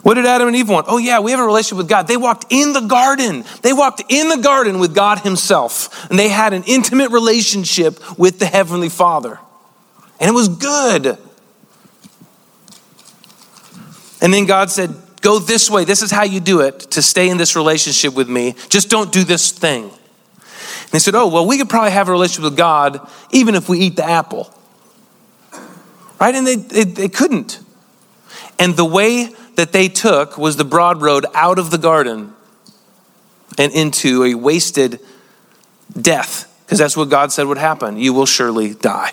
what 0.05 0.15
did 0.15 0.25
Adam 0.25 0.47
and 0.47 0.57
Eve 0.57 0.69
want? 0.69 0.87
Oh, 0.89 0.99
yeah, 0.99 1.19
we 1.19 1.33
have 1.33 1.41
a 1.41 1.45
relationship 1.45 1.79
with 1.79 1.89
God. 1.89 2.07
They 2.07 2.17
walked 2.17 2.47
in 2.51 2.73
the 2.73 2.83
garden. 2.83 3.43
They 3.63 3.73
walked 3.73 4.05
in 4.09 4.29
the 4.29 4.39
garden 4.39 4.79
with 4.79 4.95
God 4.95 5.19
Himself, 5.19 6.09
and 6.11 6.17
they 6.17 6.29
had 6.29 6.53
an 6.53 6.63
intimate 6.69 7.11
relationship 7.11 7.99
with 8.17 8.39
the 8.39 8.47
Heavenly 8.47 8.89
Father. 8.89 9.41
And 10.21 10.29
it 10.29 10.33
was 10.33 10.47
good. 10.47 11.19
And 14.23 14.33
then 14.33 14.47
God 14.47 14.71
said, 14.71 14.95
Go 15.21 15.39
this 15.39 15.69
way. 15.69 15.85
This 15.85 16.03
is 16.03 16.11
how 16.11 16.25
you 16.25 16.41
do 16.41 16.61
it 16.61 16.81
to 16.93 17.03
stay 17.03 17.29
in 17.29 17.37
this 17.37 17.55
relationship 17.55 18.15
with 18.15 18.29
me. 18.29 18.55
Just 18.69 18.89
don't 18.89 19.13
do 19.13 19.25
this 19.25 19.53
thing. 19.53 19.85
And 19.85 20.91
they 20.93 20.99
said, 20.99 21.15
Oh, 21.15 21.29
well, 21.29 21.47
we 21.47 21.59
could 21.59 21.69
probably 21.69 21.91
have 21.91 22.09
a 22.09 22.13
relationship 22.13 22.45
with 22.45 22.57
God 22.57 23.07
even 23.31 23.55
if 23.55 23.69
we 23.69 23.79
eat 23.79 23.97
the 23.97 24.05
apple. 24.05 24.53
Right? 26.19 26.35
And 26.35 26.47
they, 26.47 26.57
they, 26.57 26.85
they 26.85 27.09
couldn't. 27.09 27.61
And 28.59 28.77
the 28.77 28.85
way 28.85 29.31
that 29.57 29.73
they 29.73 29.89
took 29.89 30.39
was 30.39 30.57
the 30.57 30.65
broad 30.65 31.03
road 31.03 31.27
out 31.35 31.59
of 31.59 31.71
the 31.71 31.79
garden 31.79 32.35
and 33.59 33.73
into 33.73 34.25
a 34.25 34.35
wasted 34.35 35.01
death, 36.01 36.47
because 36.65 36.79
that's 36.79 36.97
what 36.97 37.09
God 37.09 37.33
said 37.33 37.47
would 37.47 37.59
happen. 37.59 37.99
You 37.99 38.13
will 38.13 38.27
surely 38.27 38.75
die. 38.75 39.13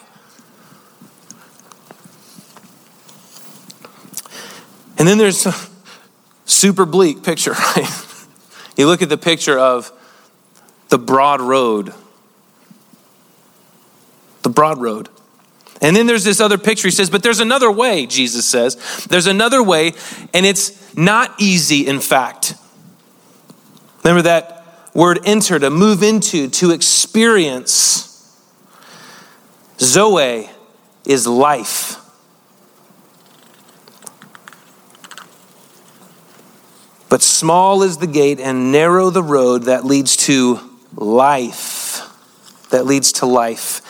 And 4.98 5.08
then 5.08 5.18
there's 5.18 5.46
super 6.48 6.86
bleak 6.86 7.24
picture, 7.24 7.52
right? 7.76 8.16
you 8.76 8.88
look 8.88 9.04
at 9.04 9.10
the 9.10 9.18
picture 9.18 9.60
of 9.60 9.92
the 10.90 10.98
broad 10.98 11.42
road. 11.42 11.94
The 14.42 14.50
broad 14.50 14.80
road. 14.80 15.10
And 15.82 15.96
then 15.96 16.08
there's 16.08 16.24
this 16.24 16.40
other 16.40 16.58
picture. 16.58 16.88
He 16.88 16.92
says, 16.92 17.10
but 17.10 17.22
there's 17.22 17.40
another 17.40 17.72
way, 17.72 18.08
Jesus 18.08 18.46
says. 18.46 19.06
There's 19.10 19.28
another 19.28 19.62
way, 19.62 19.94
and 20.34 20.46
it's 20.46 20.96
not 20.98 21.36
easy, 21.40 21.86
in 21.86 22.00
fact. 22.00 22.56
Remember 24.04 24.24
that 24.24 24.66
word 24.96 25.20
enter, 25.26 25.60
to 25.60 25.70
move 25.70 26.02
into, 26.02 26.50
to 26.50 26.72
experience. 26.72 28.06
Zoe 29.80 30.50
is 31.06 31.28
life. 31.28 31.98
But 37.10 37.22
small 37.22 37.84
is 37.84 37.98
the 37.98 38.08
gate 38.08 38.40
and 38.40 38.72
narrow 38.72 39.10
the 39.10 39.24
road 39.24 39.64
that 39.64 39.86
leads 39.86 40.18
to 40.28 40.60
life. 40.96 42.02
That 42.70 42.86
leads 42.86 43.14
to 43.14 43.26
life. 43.26 43.82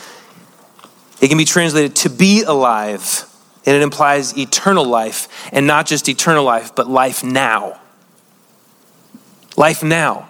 It 1.19 1.29
can 1.29 1.37
be 1.37 1.45
translated 1.45 1.95
to 1.97 2.09
be 2.09 2.43
alive, 2.43 3.25
and 3.65 3.75
it 3.75 3.81
implies 3.81 4.37
eternal 4.37 4.85
life, 4.85 5.49
and 5.51 5.65
not 5.65 5.87
just 5.87 6.07
eternal 6.07 6.43
life, 6.43 6.75
but 6.75 6.87
life 6.87 7.23
now. 7.23 7.79
Life 9.55 9.81
now. 9.81 10.29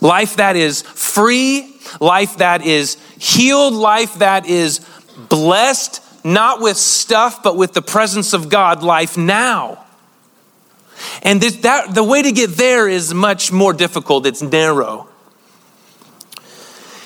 Life 0.00 0.36
that 0.36 0.56
is 0.56 0.82
free, 0.82 1.76
life 2.00 2.38
that 2.38 2.66
is 2.66 2.96
healed, 3.18 3.74
life 3.74 4.16
that 4.16 4.46
is 4.46 4.80
blessed, 5.28 6.02
not 6.24 6.60
with 6.60 6.76
stuff, 6.76 7.42
but 7.42 7.56
with 7.56 7.72
the 7.72 7.82
presence 7.82 8.32
of 8.32 8.48
God, 8.48 8.82
life 8.82 9.16
now. 9.16 9.81
And 11.22 11.40
this, 11.40 11.56
that, 11.56 11.94
the 11.94 12.04
way 12.04 12.22
to 12.22 12.32
get 12.32 12.50
there 12.50 12.88
is 12.88 13.14
much 13.14 13.52
more 13.52 13.72
difficult. 13.72 14.26
It's 14.26 14.42
narrow. 14.42 15.08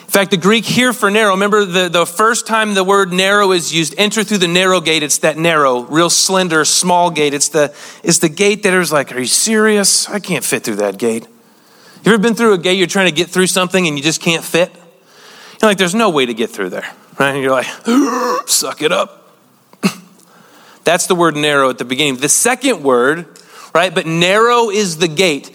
In 0.07 0.13
fact, 0.13 0.31
the 0.31 0.37
Greek 0.39 0.65
here 0.65 0.93
for 0.95 1.11
narrow, 1.11 1.33
remember 1.33 1.65
the, 1.65 1.89
the 1.89 2.07
first 2.07 2.47
time 2.47 2.73
the 2.73 2.85
word 2.85 3.13
narrow 3.13 3.53
is 3.53 3.75
used, 3.75 3.95
enter 3.99 4.25
through 4.25 4.39
the 4.39 4.49
narrow 4.49 4.81
gate, 4.81 5.03
it's 5.03 5.19
that 5.19 5.37
narrow, 5.37 5.81
real 5.81 6.09
slender, 6.09 6.65
small 6.65 7.11
gate. 7.11 7.35
It's 7.35 7.51
the, 7.51 7.75
it's 8.03 8.19
the 8.19 8.31
gate 8.31 8.63
that 8.63 8.73
is 8.73 8.91
like, 8.91 9.13
are 9.13 9.19
you 9.19 9.27
serious? 9.27 10.09
I 10.09 10.21
can't 10.21 10.45
fit 10.45 10.65
through 10.65 10.77
that 10.77 10.97
gate. 10.97 11.27
You 12.05 12.13
ever 12.13 12.23
been 12.23 12.35
through 12.35 12.55
a 12.55 12.59
gate, 12.59 12.79
you're 12.79 12.87
trying 12.87 13.09
to 13.09 13.13
get 13.13 13.29
through 13.29 13.49
something 13.49 13.87
and 13.87 13.99
you 13.99 14.03
just 14.03 14.23
can't 14.23 14.45
fit? 14.45 14.73
You're 15.61 15.71
like, 15.71 15.77
there's 15.77 15.95
no 15.95 16.09
way 16.09 16.25
to 16.25 16.35
get 16.35 16.51
through 16.51 16.71
there, 16.71 16.89
right? 17.19 17.35
And 17.35 17.43
you're 17.43 17.51
like, 17.51 17.67
suck 18.49 18.81
it 18.81 18.93
up. 18.93 19.35
That's 20.85 21.09
the 21.09 21.15
word 21.15 21.35
narrow 21.35 21.69
at 21.69 21.79
the 21.79 21.85
beginning. 21.85 22.17
The 22.17 22.29
second 22.29 22.83
word 22.83 23.36
right? 23.77 23.95
But 23.95 24.07
narrow 24.07 24.71
is 24.71 24.97
the 24.97 25.07
gate. 25.07 25.51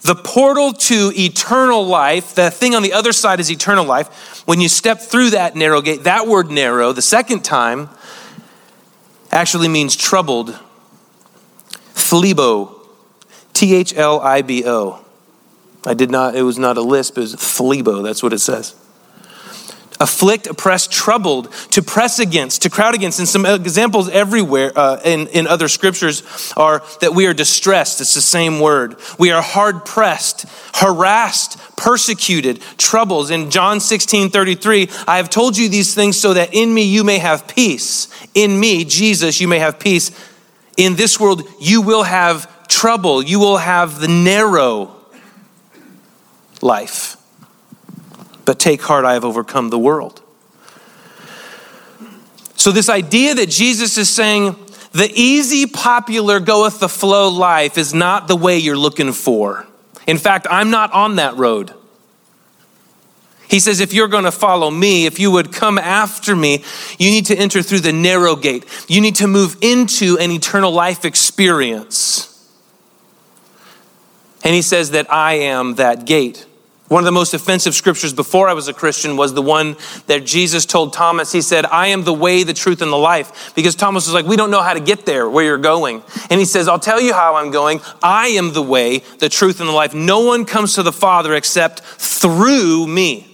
The 0.00 0.14
portal 0.14 0.72
to 0.72 1.12
eternal 1.14 1.86
life, 1.86 2.34
the 2.34 2.50
thing 2.50 2.74
on 2.74 2.82
the 2.82 2.94
other 2.94 3.12
side 3.12 3.38
is 3.38 3.50
eternal 3.50 3.84
life. 3.84 4.42
When 4.46 4.62
you 4.62 4.68
step 4.68 4.98
through 4.98 5.30
that 5.30 5.54
narrow 5.54 5.82
gate, 5.82 6.04
that 6.04 6.26
word 6.26 6.50
narrow, 6.50 6.92
the 6.92 7.02
second 7.02 7.44
time, 7.44 7.90
actually 9.30 9.68
means 9.68 9.94
troubled. 9.94 10.58
Thlibo, 11.92 12.80
T 13.52 13.74
H 13.74 13.94
L 13.94 14.20
I 14.20 14.40
B 14.40 14.64
O. 14.64 15.04
I 15.84 15.92
did 15.92 16.10
not, 16.10 16.34
it 16.34 16.42
was 16.42 16.58
not 16.58 16.78
a 16.78 16.82
lisp, 16.82 17.18
it 17.18 17.20
was 17.20 17.36
Thlibo, 17.36 18.02
that's 18.02 18.22
what 18.22 18.32
it 18.32 18.38
says 18.38 18.74
afflict, 20.00 20.46
oppress, 20.46 20.86
troubled, 20.86 21.52
to 21.70 21.82
press 21.82 22.18
against, 22.18 22.62
to 22.62 22.70
crowd 22.70 22.94
against. 22.94 23.18
And 23.18 23.28
some 23.28 23.46
examples 23.46 24.08
everywhere 24.08 24.72
uh, 24.76 25.00
in, 25.04 25.28
in 25.28 25.46
other 25.46 25.68
scriptures 25.68 26.52
are 26.56 26.82
that 27.00 27.14
we 27.14 27.26
are 27.26 27.34
distressed. 27.34 28.00
It's 28.00 28.14
the 28.14 28.20
same 28.20 28.60
word. 28.60 28.96
We 29.18 29.30
are 29.30 29.42
hard 29.42 29.84
pressed, 29.84 30.46
harassed, 30.74 31.58
persecuted, 31.76 32.60
troubles. 32.78 33.30
In 33.30 33.50
John 33.50 33.80
16 33.80 34.30
33, 34.30 34.88
I 35.06 35.16
have 35.18 35.30
told 35.30 35.56
you 35.56 35.68
these 35.68 35.94
things 35.94 36.18
so 36.18 36.34
that 36.34 36.54
in 36.54 36.72
me 36.72 36.82
you 36.82 37.04
may 37.04 37.18
have 37.18 37.48
peace. 37.48 38.08
In 38.34 38.58
me, 38.58 38.84
Jesus, 38.84 39.40
you 39.40 39.48
may 39.48 39.58
have 39.58 39.78
peace. 39.78 40.10
In 40.76 40.96
this 40.96 41.18
world, 41.18 41.42
you 41.60 41.80
will 41.80 42.02
have 42.02 42.68
trouble. 42.68 43.22
You 43.22 43.40
will 43.40 43.56
have 43.56 44.00
the 44.00 44.08
narrow 44.08 44.94
life. 46.60 47.16
But 48.46 48.58
take 48.58 48.80
heart, 48.80 49.04
I 49.04 49.12
have 49.12 49.24
overcome 49.24 49.68
the 49.68 49.78
world. 49.78 50.22
So, 52.54 52.72
this 52.72 52.88
idea 52.88 53.34
that 53.34 53.50
Jesus 53.50 53.98
is 53.98 54.08
saying, 54.08 54.56
the 54.92 55.10
easy, 55.14 55.66
popular, 55.66 56.40
goeth 56.40 56.80
the 56.80 56.88
flow 56.88 57.28
life 57.28 57.76
is 57.76 57.92
not 57.92 58.28
the 58.28 58.36
way 58.36 58.56
you're 58.56 58.78
looking 58.78 59.12
for. 59.12 59.66
In 60.06 60.16
fact, 60.16 60.46
I'm 60.48 60.70
not 60.70 60.90
on 60.92 61.16
that 61.16 61.36
road. 61.36 61.74
He 63.48 63.60
says, 63.60 63.80
if 63.80 63.92
you're 63.92 64.08
going 64.08 64.24
to 64.24 64.32
follow 64.32 64.70
me, 64.70 65.06
if 65.06 65.20
you 65.20 65.30
would 65.30 65.52
come 65.52 65.78
after 65.78 66.34
me, 66.34 66.64
you 66.98 67.10
need 67.10 67.26
to 67.26 67.36
enter 67.36 67.62
through 67.62 67.80
the 67.80 67.92
narrow 67.92 68.36
gate. 68.36 68.64
You 68.88 69.00
need 69.00 69.16
to 69.16 69.26
move 69.26 69.56
into 69.60 70.16
an 70.18 70.30
eternal 70.30 70.72
life 70.72 71.04
experience. 71.04 72.32
And 74.42 74.54
he 74.54 74.62
says 74.62 74.92
that 74.92 75.12
I 75.12 75.34
am 75.34 75.74
that 75.74 76.06
gate. 76.06 76.46
One 76.88 77.00
of 77.00 77.04
the 77.04 77.12
most 77.12 77.34
offensive 77.34 77.74
scriptures 77.74 78.12
before 78.12 78.48
I 78.48 78.52
was 78.52 78.68
a 78.68 78.72
Christian 78.72 79.16
was 79.16 79.34
the 79.34 79.42
one 79.42 79.76
that 80.06 80.24
Jesus 80.24 80.64
told 80.64 80.92
Thomas. 80.92 81.32
He 81.32 81.40
said, 81.40 81.66
I 81.66 81.88
am 81.88 82.04
the 82.04 82.12
way, 82.12 82.44
the 82.44 82.54
truth, 82.54 82.80
and 82.80 82.92
the 82.92 82.96
life. 82.96 83.52
Because 83.56 83.74
Thomas 83.74 84.06
was 84.06 84.14
like, 84.14 84.26
We 84.26 84.36
don't 84.36 84.52
know 84.52 84.62
how 84.62 84.74
to 84.74 84.80
get 84.80 85.04
there 85.04 85.28
where 85.28 85.44
you're 85.44 85.58
going. 85.58 86.02
And 86.30 86.38
he 86.38 86.46
says, 86.46 86.68
I'll 86.68 86.78
tell 86.78 87.00
you 87.00 87.12
how 87.12 87.34
I'm 87.36 87.50
going. 87.50 87.80
I 88.02 88.28
am 88.28 88.52
the 88.52 88.62
way, 88.62 88.98
the 89.18 89.28
truth, 89.28 89.58
and 89.58 89.68
the 89.68 89.72
life. 89.72 89.94
No 89.94 90.20
one 90.20 90.44
comes 90.44 90.74
to 90.74 90.84
the 90.84 90.92
Father 90.92 91.34
except 91.34 91.80
through 91.80 92.86
me. 92.86 93.26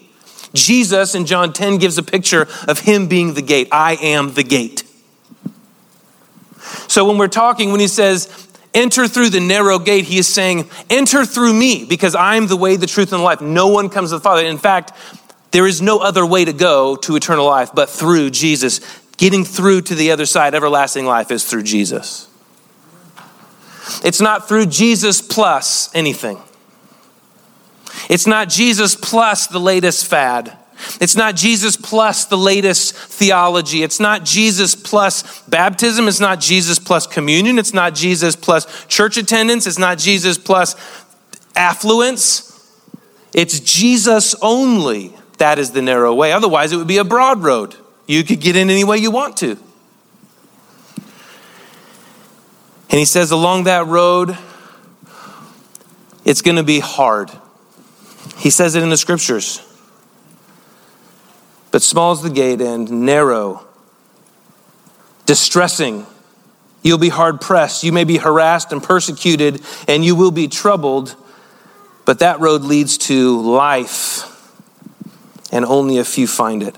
Jesus 0.55 1.15
in 1.15 1.27
John 1.27 1.53
10 1.53 1.79
gives 1.79 1.99
a 1.99 2.03
picture 2.03 2.49
of 2.69 2.81
him 2.81 3.07
being 3.07 3.35
the 3.35 3.43
gate. 3.43 3.69
I 3.71 3.97
am 4.01 4.35
the 4.35 4.45
gate. 4.45 4.85
So 6.89 7.07
when 7.07 7.19
we're 7.19 7.29
talking, 7.29 7.71
when 7.71 7.81
he 7.81 7.89
says, 7.89 8.49
enter 8.75 9.07
through 9.09 9.31
the 9.31 9.41
narrow 9.41 9.79
gate, 9.79 10.05
he 10.05 10.19
is 10.19 10.29
saying, 10.29 10.69
enter 10.91 11.25
through 11.25 11.53
me 11.53 11.85
because 11.85 12.15
I'm 12.15 12.47
the 12.47 12.57
way, 12.57 12.77
the 12.77 12.87
truth, 12.87 13.13
and 13.13 13.21
the 13.21 13.25
life. 13.25 13.41
No 13.41 13.69
one 13.69 13.89
comes 13.89 14.11
to 14.11 14.17
the 14.17 14.21
Father. 14.21 14.45
In 14.45 14.59
fact, 14.59 14.93
there 15.51 15.67
is 15.67 15.83
no 15.83 15.99
other 15.99 16.25
way 16.25 16.45
to 16.45 16.53
go 16.53 16.97
to 16.97 17.17
eternal 17.17 17.47
life 17.47 17.71
but 17.75 17.91
through 17.91 18.31
Jesus. 18.31 18.81
Getting 19.19 19.45
through 19.45 19.83
to 19.83 19.95
the 19.95 20.11
other 20.11 20.27
side, 20.27 20.55
everlasting 20.55 21.07
life, 21.07 21.31
is 21.31 21.45
through 21.45 21.63
Jesus. 21.63 22.29
It's 24.05 24.21
not 24.21 24.49
through 24.49 24.67
Jesus 24.67 25.21
plus 25.21 25.95
anything. 25.95 26.39
It's 28.09 28.27
not 28.27 28.49
Jesus 28.49 28.97
plus 28.97 29.47
the 29.47 29.61
latest 29.61 30.07
fad. 30.07 30.57
It's 31.01 31.17
not 31.17 31.37
Jesus 31.37 31.77
plus 31.77 32.25
the 32.25 32.37
latest 32.37 32.95
theology. 32.95 33.83
It's 33.83 34.01
not 34.01 34.25
Jesus 34.25 34.75
plus 34.75 35.43
baptism. 35.43 36.09
It's 36.09 36.21
not 36.21 36.41
Jesus 36.41 36.79
plus 36.79 37.07
communion. 37.07 37.59
It's 37.59 37.75
not 37.75 37.95
Jesus 37.95 38.37
plus 38.37 38.87
church 38.87 39.17
attendance. 39.17 39.67
It's 39.67 39.79
not 39.79 39.99
Jesus 39.99 40.39
plus 40.39 40.77
affluence. 41.57 42.49
It's 43.35 43.61
Jesus 43.61 44.35
only. 44.43 45.15
That 45.39 45.59
is 45.59 45.73
the 45.73 45.83
narrow 45.83 46.15
way. 46.15 46.33
Otherwise, 46.33 46.73
it 46.73 46.77
would 46.77 46.87
be 46.87 46.99
a 46.99 47.05
broad 47.05 47.43
road. 47.43 47.75
You 48.07 48.25
could 48.25 48.41
get 48.41 48.57
in 48.57 48.71
any 48.71 48.85
way 48.85 48.99
you 48.99 49.11
want 49.11 49.37
to. 49.39 49.59
And 52.91 52.99
he 52.99 53.07
says, 53.07 53.31
along 53.31 53.65
that 53.65 53.87
road, 53.87 54.37
it's 56.25 56.43
going 56.43 56.57
to 56.57 56.63
be 56.63 56.79
hard. 56.79 57.31
He 58.37 58.51
says 58.51 58.75
it 58.75 58.83
in 58.83 58.91
the 58.91 58.99
scriptures. 58.99 59.67
But 61.73 61.83
small 61.83 62.13
is 62.13 62.21
the 62.21 62.31
gate 62.31 62.61
and 62.61 63.07
narrow, 63.07 63.67
distressing. 65.27 66.07
You'll 66.83 66.99
be 66.99 67.09
hard 67.09 67.41
pressed. 67.41 67.83
You 67.83 67.93
may 67.93 68.05
be 68.05 68.19
harassed 68.19 68.73
and 68.73 68.83
persecuted, 68.83 69.63
and 69.89 70.05
you 70.05 70.15
will 70.15 70.31
be 70.31 70.49
troubled. 70.49 71.17
But 72.05 72.19
that 72.19 72.41
road 72.41 72.63
leads 72.63 72.99
to 72.99 73.41
life, 73.41 74.29
and 75.51 75.65
only 75.65 75.97
a 75.97 76.05
few 76.05 76.27
find 76.27 76.63
it. 76.63 76.77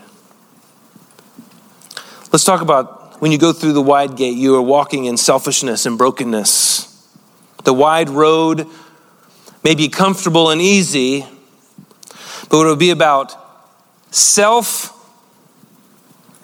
Let's 2.33 2.45
talk 2.45 2.61
about 2.61 3.21
when 3.21 3.33
you 3.33 3.39
go 3.39 3.53
through 3.53 3.73
the 3.73 3.83
wide 3.83 4.17
gate, 4.17 4.37
you 4.37 4.55
are 4.55 4.63
walking 4.63 5.07
in 5.07 5.17
selfishness 5.17 5.87
and 5.87 5.99
brokenness. 5.99 6.91
The 7.65 7.73
wide 7.73 8.11
road 8.11 8.69
may 9.65 9.75
be 9.75 9.89
comfortable 9.89 10.51
and 10.51 10.61
easy, 10.61 11.27
but 12.49 12.61
it 12.61 12.67
will 12.67 12.77
be 12.77 12.91
about 12.91 13.44
self 14.15 14.93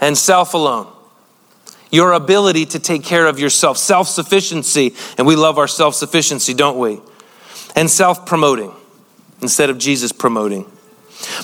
and 0.00 0.16
self 0.16 0.54
alone. 0.54 0.92
Your 1.92 2.12
ability 2.12 2.66
to 2.66 2.78
take 2.78 3.02
care 3.02 3.26
of 3.26 3.38
yourself, 3.38 3.78
self 3.78 4.08
sufficiency, 4.08 4.94
and 5.18 5.26
we 5.26 5.36
love 5.36 5.58
our 5.58 5.68
self 5.68 5.94
sufficiency, 5.94 6.54
don't 6.54 6.78
we? 6.78 7.00
And 7.74 7.90
self 7.90 8.26
promoting 8.26 8.72
instead 9.40 9.70
of 9.70 9.78
Jesus 9.78 10.12
promoting. 10.12 10.70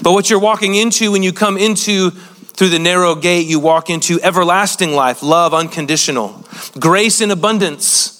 But 0.02 0.12
what 0.12 0.30
you're 0.30 0.38
walking 0.38 0.74
into 0.74 1.12
when 1.12 1.22
you 1.22 1.32
come 1.32 1.56
into 1.56 2.10
through 2.10 2.70
the 2.70 2.78
narrow 2.78 3.14
gate, 3.14 3.46
you 3.46 3.60
walk 3.60 3.90
into 3.90 4.20
everlasting 4.22 4.92
life, 4.92 5.22
love 5.22 5.52
unconditional, 5.52 6.44
grace 6.78 7.20
in 7.20 7.30
abundance. 7.30 8.12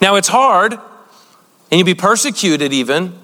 Now 0.00 0.16
it's 0.16 0.28
hard, 0.28 0.74
and 0.74 0.80
you'll 1.78 1.84
be 1.84 1.94
persecuted 1.94 2.72
even. 2.72 3.19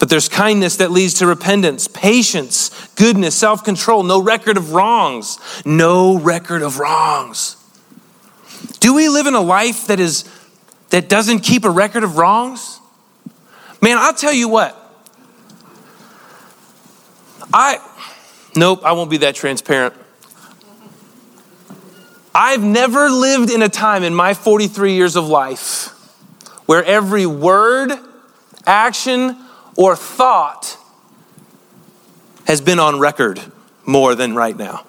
But 0.00 0.08
there's 0.08 0.28
kindness 0.28 0.76
that 0.76 0.90
leads 0.90 1.14
to 1.14 1.26
repentance, 1.26 1.86
patience, 1.86 2.88
goodness, 2.96 3.36
self 3.36 3.62
control, 3.62 4.02
no 4.02 4.20
record 4.20 4.56
of 4.56 4.72
wrongs. 4.72 5.38
No 5.64 6.18
record 6.18 6.62
of 6.62 6.80
wrongs. 6.80 7.56
Do 8.80 8.94
we 8.94 9.08
live 9.08 9.26
in 9.26 9.34
a 9.34 9.40
life 9.40 9.86
that 9.86 10.00
is 10.00 10.24
that 10.88 11.08
doesn't 11.08 11.40
keep 11.40 11.64
a 11.64 11.70
record 11.70 12.02
of 12.02 12.16
wrongs? 12.16 12.80
Man, 13.80 13.98
I'll 13.98 14.14
tell 14.14 14.32
you 14.32 14.48
what. 14.48 14.76
I 17.52 17.78
Nope, 18.56 18.80
I 18.84 18.92
won't 18.92 19.10
be 19.10 19.18
that 19.18 19.34
transparent. 19.34 19.94
I've 22.34 22.62
never 22.62 23.10
lived 23.10 23.50
in 23.50 23.62
a 23.62 23.68
time 23.68 24.02
in 24.02 24.14
my 24.14 24.34
43 24.34 24.94
years 24.94 25.16
of 25.16 25.28
life 25.28 25.88
where 26.66 26.82
every 26.84 27.26
word, 27.26 27.92
action, 28.66 29.36
or 29.76 29.96
thought 29.96 30.76
has 32.46 32.60
been 32.60 32.78
on 32.78 32.98
record 32.98 33.40
more 33.86 34.14
than 34.14 34.34
right 34.34 34.56
now. 34.56 34.84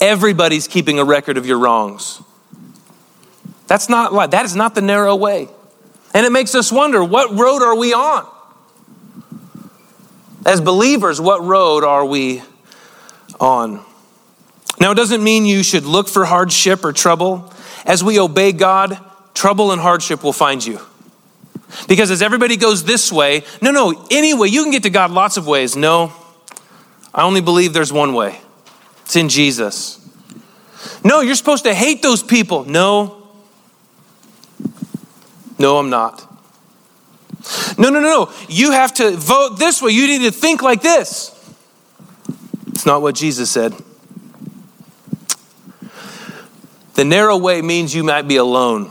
Everybody's 0.00 0.68
keeping 0.68 0.98
a 0.98 1.04
record 1.04 1.36
of 1.36 1.46
your 1.46 1.58
wrongs. 1.58 2.22
That's 3.66 3.88
not 3.88 4.30
that 4.30 4.44
is 4.44 4.54
not 4.54 4.74
the 4.74 4.80
narrow 4.80 5.16
way. 5.16 5.48
And 6.14 6.24
it 6.24 6.32
makes 6.32 6.54
us 6.54 6.72
wonder 6.72 7.02
what 7.04 7.30
road 7.38 7.62
are 7.62 7.76
we 7.76 7.92
on? 7.92 8.26
As 10.46 10.60
believers, 10.60 11.20
what 11.20 11.42
road 11.42 11.84
are 11.84 12.04
we 12.04 12.42
on? 13.38 13.84
Now, 14.80 14.92
it 14.92 14.94
doesn't 14.94 15.22
mean 15.22 15.44
you 15.44 15.62
should 15.62 15.84
look 15.84 16.08
for 16.08 16.24
hardship 16.24 16.84
or 16.84 16.92
trouble. 16.92 17.52
As 17.84 18.04
we 18.04 18.18
obey 18.18 18.52
God, 18.52 18.98
trouble 19.34 19.72
and 19.72 19.80
hardship 19.80 20.22
will 20.22 20.32
find 20.32 20.64
you. 20.64 20.80
Because 21.86 22.10
as 22.10 22.22
everybody 22.22 22.56
goes 22.56 22.84
this 22.84 23.12
way, 23.12 23.44
no, 23.60 23.70
no, 23.70 24.06
anyway, 24.10 24.48
you 24.48 24.62
can 24.62 24.72
get 24.72 24.82
to 24.84 24.90
God 24.90 25.10
lots 25.10 25.36
of 25.36 25.46
ways. 25.46 25.76
No, 25.76 26.12
I 27.14 27.22
only 27.22 27.40
believe 27.40 27.72
there's 27.72 27.92
one 27.92 28.14
way 28.14 28.40
it's 29.02 29.16
in 29.16 29.28
Jesus. 29.28 29.96
No, 31.04 31.20
you're 31.20 31.34
supposed 31.34 31.64
to 31.64 31.74
hate 31.74 32.02
those 32.02 32.22
people. 32.22 32.64
No, 32.64 33.28
no, 35.58 35.78
I'm 35.78 35.90
not. 35.90 36.24
No, 37.78 37.90
no, 37.90 38.00
no, 38.00 38.08
no. 38.08 38.32
You 38.48 38.72
have 38.72 38.94
to 38.94 39.12
vote 39.12 39.58
this 39.58 39.80
way. 39.80 39.92
You 39.92 40.06
need 40.06 40.22
to 40.24 40.30
think 40.30 40.62
like 40.62 40.82
this. 40.82 41.34
It's 42.68 42.86
not 42.86 43.02
what 43.02 43.14
Jesus 43.14 43.50
said. 43.50 43.74
The 46.94 47.04
narrow 47.04 47.36
way 47.36 47.62
means 47.62 47.94
you 47.94 48.02
might 48.02 48.26
be 48.28 48.36
alone. 48.36 48.90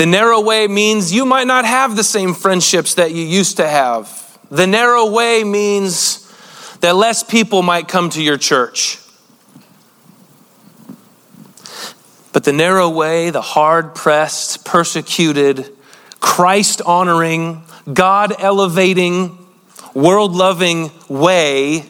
The 0.00 0.06
narrow 0.06 0.40
way 0.40 0.66
means 0.66 1.12
you 1.12 1.26
might 1.26 1.46
not 1.46 1.66
have 1.66 1.94
the 1.94 2.02
same 2.02 2.32
friendships 2.32 2.94
that 2.94 3.12
you 3.12 3.22
used 3.22 3.58
to 3.58 3.68
have. 3.68 4.38
The 4.50 4.66
narrow 4.66 5.10
way 5.10 5.44
means 5.44 6.26
that 6.80 6.96
less 6.96 7.22
people 7.22 7.60
might 7.60 7.86
come 7.86 8.08
to 8.08 8.22
your 8.22 8.38
church. 8.38 8.98
But 12.32 12.44
the 12.44 12.52
narrow 12.54 12.88
way, 12.88 13.28
the 13.28 13.42
hard 13.42 13.94
pressed, 13.94 14.64
persecuted, 14.64 15.68
Christ 16.18 16.80
honoring, 16.80 17.62
God 17.92 18.32
elevating, 18.38 19.36
world 19.92 20.32
loving 20.32 20.92
way 21.10 21.84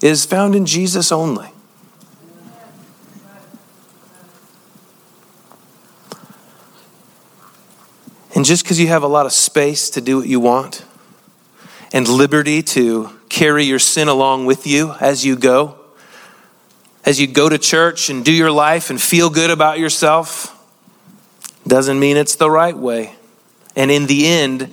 is 0.00 0.24
found 0.24 0.54
in 0.54 0.64
Jesus 0.64 1.12
only. 1.12 1.50
And 8.38 8.44
just 8.44 8.62
because 8.62 8.78
you 8.78 8.86
have 8.86 9.02
a 9.02 9.08
lot 9.08 9.26
of 9.26 9.32
space 9.32 9.90
to 9.90 10.00
do 10.00 10.18
what 10.18 10.28
you 10.28 10.38
want 10.38 10.84
and 11.92 12.06
liberty 12.06 12.62
to 12.62 13.10
carry 13.28 13.64
your 13.64 13.80
sin 13.80 14.06
along 14.06 14.46
with 14.46 14.64
you 14.64 14.94
as 15.00 15.26
you 15.26 15.34
go, 15.34 15.76
as 17.04 17.20
you 17.20 17.26
go 17.26 17.48
to 17.48 17.58
church 17.58 18.10
and 18.10 18.24
do 18.24 18.32
your 18.32 18.52
life 18.52 18.90
and 18.90 19.02
feel 19.02 19.28
good 19.28 19.50
about 19.50 19.80
yourself, 19.80 20.56
doesn't 21.66 21.98
mean 21.98 22.16
it's 22.16 22.36
the 22.36 22.48
right 22.48 22.76
way. 22.76 23.16
And 23.74 23.90
in 23.90 24.06
the 24.06 24.28
end, 24.28 24.72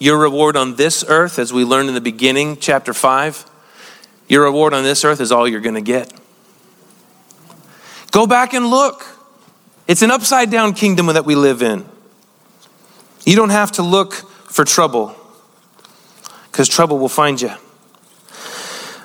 your 0.00 0.16
reward 0.16 0.56
on 0.56 0.76
this 0.76 1.04
earth, 1.06 1.38
as 1.38 1.52
we 1.52 1.64
learned 1.66 1.90
in 1.90 1.94
the 1.94 2.00
beginning, 2.00 2.56
chapter 2.56 2.94
5, 2.94 3.44
your 4.26 4.44
reward 4.44 4.72
on 4.72 4.84
this 4.84 5.04
earth 5.04 5.20
is 5.20 5.30
all 5.30 5.46
you're 5.46 5.60
going 5.60 5.74
to 5.74 5.82
get. 5.82 6.10
Go 8.10 8.26
back 8.26 8.54
and 8.54 8.70
look. 8.70 9.04
It's 9.86 10.00
an 10.00 10.10
upside 10.10 10.50
down 10.50 10.72
kingdom 10.72 11.08
that 11.08 11.26
we 11.26 11.34
live 11.34 11.60
in. 11.60 11.92
You 13.24 13.36
don't 13.36 13.50
have 13.50 13.72
to 13.72 13.82
look 13.82 14.14
for 14.14 14.64
trouble 14.64 15.16
because 16.50 16.68
trouble 16.68 16.98
will 16.98 17.08
find 17.08 17.40
you. 17.40 17.50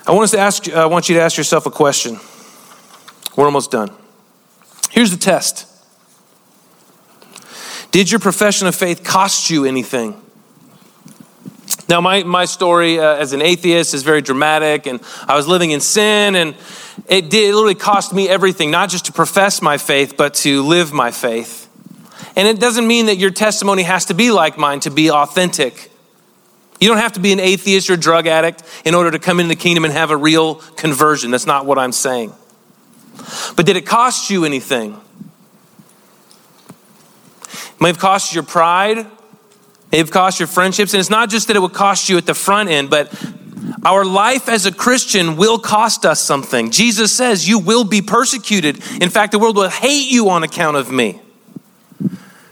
I 0.06 0.12
want 0.12 0.23
us 0.23 0.32
to 0.32 0.39
ask 0.39 0.69
I 0.69 0.86
want 0.86 1.10
you 1.10 1.15
to 1.15 1.21
ask 1.21 1.38
yourself 1.38 1.65
a 1.65 1.71
question. 1.71 2.19
We're 3.36 3.45
almost 3.45 3.71
done. 3.71 3.91
Here's 4.89 5.12
the 5.12 5.17
test. 5.17 5.65
Did 7.91 8.12
your 8.12 8.19
profession 8.19 8.67
of 8.67 8.75
faith 8.75 9.03
cost 9.03 9.49
you 9.49 9.65
anything? 9.65 10.21
Now, 11.89 12.01
my, 12.01 12.23
my 12.23 12.45
story 12.45 12.99
uh, 12.99 13.15
as 13.15 13.32
an 13.32 13.41
atheist 13.41 13.93
is 13.93 14.03
very 14.03 14.21
dramatic, 14.21 14.88
and 14.88 14.99
I 15.25 15.38
was 15.38 15.47
living 15.47 15.71
in 15.71 15.80
sin, 15.80 16.36
and 16.36 16.56
it 17.08 17.30
did 17.30 17.49
it 17.49 17.56
literally 17.56 17.75
cost 17.75 18.13
me 18.13 18.27
everything, 18.27 18.71
not 18.71 18.89
just 18.89 19.06
to 19.06 19.13
profess 19.13 19.62
my 19.62 19.77
faith, 19.77 20.17
but 20.17 20.34
to 20.36 20.63
live 20.63 20.91
my 20.91 21.12
faith. 21.12 21.66
And 22.36 22.47
it 22.47 22.60
doesn't 22.60 22.88
mean 22.88 23.08
that 23.08 23.17
your 23.17 23.32
testimony 23.32 23.84
has 23.84 24.06
to 24.06 24.13
be 24.13 24.32
like 24.32 24.58
mine 24.58 24.80
to 24.82 24.91
be 24.91 25.12
authentic. 25.12 25.91
You 26.80 26.88
don't 26.88 26.97
have 26.97 27.13
to 27.13 27.19
be 27.19 27.34
an 27.34 27.39
atheist 27.39 27.89
or 27.89 27.93
a 27.93 27.97
drug 27.97 28.27
addict 28.27 28.63
in 28.86 28.93
order 28.93 29.12
to 29.12 29.19
come 29.19 29.39
into 29.39 29.49
the 29.49 29.60
kingdom 29.60 29.84
and 29.84 29.93
have 29.93 30.12
a 30.12 30.17
real 30.17 30.56
conversion. 30.56 31.32
That's 31.32 31.47
not 31.47 31.65
what 31.65 31.80
I'm 31.80 31.91
saying. 31.91 32.34
But 33.56 33.65
did 33.65 33.77
it 33.77 33.86
cost 33.86 34.30
you 34.30 34.45
anything? 34.45 34.99
It 37.49 37.82
may 37.82 37.88
have 37.89 37.97
cost 37.99 38.32
you 38.32 38.38
your 38.38 38.43
pride, 38.43 38.99
it 38.99 39.08
may 39.91 39.97
have 39.97 40.12
cost 40.12 40.39
your 40.39 40.47
friendships. 40.47 40.93
And 40.93 40.99
it's 40.99 41.10
not 41.10 41.30
just 41.30 41.47
that 41.47 41.56
it 41.56 41.60
would 41.60 41.73
cost 41.73 42.10
you 42.10 42.17
at 42.17 42.27
the 42.27 42.36
front 42.36 42.69
end, 42.69 42.91
but 42.91 43.12
our 43.84 44.06
life 44.06 44.47
as 44.49 44.65
a 44.65 44.71
Christian 44.71 45.36
will 45.36 45.58
cost 45.58 46.06
us 46.06 46.19
something. 46.19 46.71
Jesus 46.71 47.12
says, 47.12 47.47
You 47.47 47.58
will 47.60 47.84
be 47.84 48.01
persecuted. 48.01 48.77
In 49.01 49.10
fact, 49.10 49.32
the 49.32 49.39
world 49.39 49.56
will 49.56 49.69
hate 49.69 50.12
you 50.12 50.30
on 50.30 50.43
account 50.43 50.77
of 50.77 50.91
me. 50.91 51.21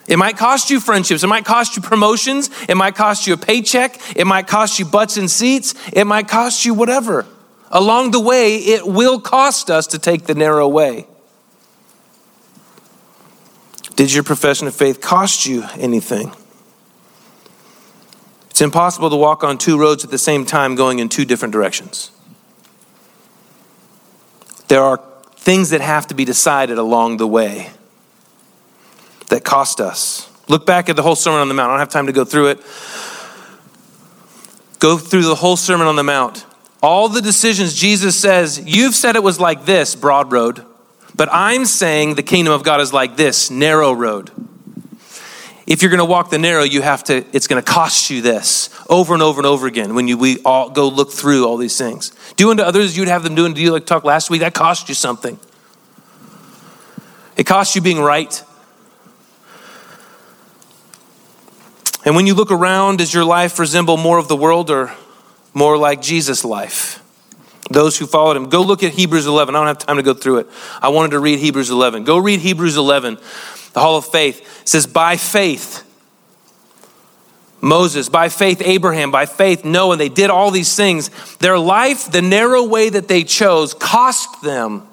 It 0.08 0.18
might 0.18 0.38
cost 0.38 0.70
you 0.70 0.80
friendships. 0.80 1.24
It 1.24 1.28
might 1.28 1.46
cost 1.46 1.76
you 1.76 1.82
promotions. 1.82 2.50
It 2.70 2.76
might 2.76 2.96
cost 2.96 3.26
you 3.26 3.34
a 3.34 3.38
paycheck. 3.38 4.00
It 4.16 4.26
might 4.26 4.48
cost 4.48 4.78
you 4.78 4.86
butts 4.86 5.18
and 5.18 5.30
seats. 5.30 5.74
It 5.92 6.06
might 6.06 6.28
cost 6.28 6.66
you 6.66 6.74
whatever. 6.74 7.26
Along 7.72 8.12
the 8.12 8.20
way, 8.20 8.58
it 8.58 8.86
will 8.86 9.20
cost 9.20 9.72
us 9.72 9.88
to 9.88 10.00
take 10.00 10.26
the 10.26 10.36
narrow 10.36 10.68
way. 10.68 11.08
Did 13.96 14.14
your 14.14 14.24
profession 14.24 14.68
of 14.68 14.76
faith 14.76 15.02
cost 15.02 15.46
you 15.46 15.64
anything? 15.78 16.34
It's 18.50 18.62
impossible 18.62 19.10
to 19.10 19.16
walk 19.16 19.44
on 19.44 19.58
two 19.58 19.78
roads 19.78 20.06
at 20.06 20.12
the 20.12 20.18
same 20.18 20.46
time 20.46 20.76
going 20.76 21.00
in 21.00 21.10
two 21.10 21.26
different 21.26 21.52
directions. 21.52 22.12
There 24.68 24.84
are 24.84 25.02
things 25.38 25.72
that 25.72 25.82
have 25.82 26.08
to 26.08 26.16
be 26.16 26.26
decided 26.26 26.78
along 26.78 27.18
the 27.18 27.28
way 27.28 27.72
that 29.30 29.44
cost 29.44 29.80
us. 29.80 30.30
Look 30.48 30.66
back 30.66 30.90
at 30.90 30.96
the 30.96 31.02
whole 31.02 31.16
Sermon 31.16 31.42
on 31.42 31.48
the 31.48 31.54
Mount. 31.54 31.70
I 31.70 31.74
don't 31.74 31.80
have 31.80 31.90
time 31.90 32.08
to 32.08 32.14
go 32.14 32.26
through 32.26 32.48
it. 32.50 32.58
Go 34.80 34.98
through 34.98 35.24
the 35.24 35.36
whole 35.36 35.58
Sermon 35.58 35.88
on 35.88 35.96
the 35.96 36.04
Mount. 36.04 36.46
All 36.84 37.10
the 37.10 37.22
decisions 37.22 37.74
Jesus 37.74 38.16
says, 38.16 38.62
you've 38.64 38.94
said 38.94 39.16
it 39.16 39.24
was 39.24 39.40
like 39.40 39.66
this, 39.66 39.96
broad 39.96 40.32
road, 40.32 40.64
but 41.16 41.30
I'm 41.32 41.66
saying 41.66 42.16
the 42.16 42.24
kingdom 42.24 42.54
of 42.54 42.64
God 42.64 42.80
is 42.82 42.94
like 42.94 43.16
this, 43.16 43.50
narrow 43.50 43.92
road. 43.94 44.32
If 45.66 45.82
you're 45.82 45.90
going 45.90 45.98
to 45.98 46.06
walk 46.06 46.30
the 46.30 46.38
narrow, 46.38 46.62
you 46.62 46.84
have 46.84 47.04
to, 47.06 47.26
it's 47.34 47.48
going 47.48 47.64
to 47.64 47.72
cost 47.72 48.12
you 48.12 48.22
this 48.22 48.70
over 48.88 49.16
and 49.16 49.24
over 49.24 49.40
and 49.40 49.48
over 49.48 49.66
again 49.66 49.96
when 49.96 50.08
you, 50.08 50.16
we 50.16 50.38
all 50.44 50.70
go 50.70 50.88
look 50.88 51.12
through 51.12 51.48
all 51.48 51.58
these 51.58 51.76
things. 51.76 52.12
Do 52.36 52.52
unto 52.52 52.62
others, 52.62 52.96
you'd 52.96 53.08
have 53.08 53.24
them 53.24 53.34
do 53.34 53.46
unto 53.46 53.60
you, 53.60 53.72
like 53.72 53.88
talk 53.88 54.04
last 54.04 54.30
week, 54.30 54.42
that 54.42 54.54
cost 54.54 54.90
you 54.90 54.94
something. 54.94 55.40
It 57.36 57.46
costs 57.46 57.76
you 57.76 57.82
being 57.82 58.00
right. 58.00 58.44
And 62.06 62.16
when 62.16 62.28
you 62.28 62.36
look 62.36 62.52
around, 62.52 63.00
does 63.00 63.14
your 63.14 63.26
life 63.26 63.60
resemble 63.60 63.98
more 63.98 64.20
of 64.20 64.28
the 64.28 64.36
world 64.38 64.70
or 64.70 64.96
more 65.56 65.78
like 65.78 66.02
Jesus' 66.02 66.46
life. 66.46 67.02
Those 67.72 67.98
who 67.98 68.06
followed 68.06 68.38
him. 68.38 68.50
Go 68.50 68.62
look 68.62 68.84
at 68.84 68.94
Hebrews 68.94 69.26
11. 69.26 69.56
I 69.56 69.58
don't 69.58 69.68
have 69.68 69.80
time 69.80 69.96
to 69.96 70.04
go 70.04 70.14
through 70.14 70.40
it. 70.40 70.48
I 70.82 70.90
wanted 70.90 71.12
to 71.12 71.20
read 71.20 71.40
Hebrews 71.40 71.72
11. 71.72 72.04
Go 72.04 72.20
read 72.20 72.42
Hebrews 72.42 72.78
11. 72.78 73.18
The 73.74 73.80
Hall 73.80 73.98
of 73.98 74.06
Faith 74.06 74.42
it 74.62 74.68
says, 74.70 74.86
By 74.86 75.18
faith, 75.18 75.84
Moses, 77.62 78.10
by 78.10 78.30
faith, 78.30 78.62
Abraham, 78.64 79.10
by 79.10 79.26
faith, 79.26 79.66
Noah, 79.66 79.94
And 79.94 80.02
they 80.02 80.10
did 80.10 80.30
all 80.30 80.52
these 80.52 80.76
things. 80.76 81.10
Their 81.38 81.58
life, 81.58 82.12
the 82.12 82.22
narrow 82.22 82.64
way 82.64 82.90
that 82.90 83.08
they 83.08 83.24
chose, 83.24 83.74
cost 83.74 84.44
them. 84.44 84.88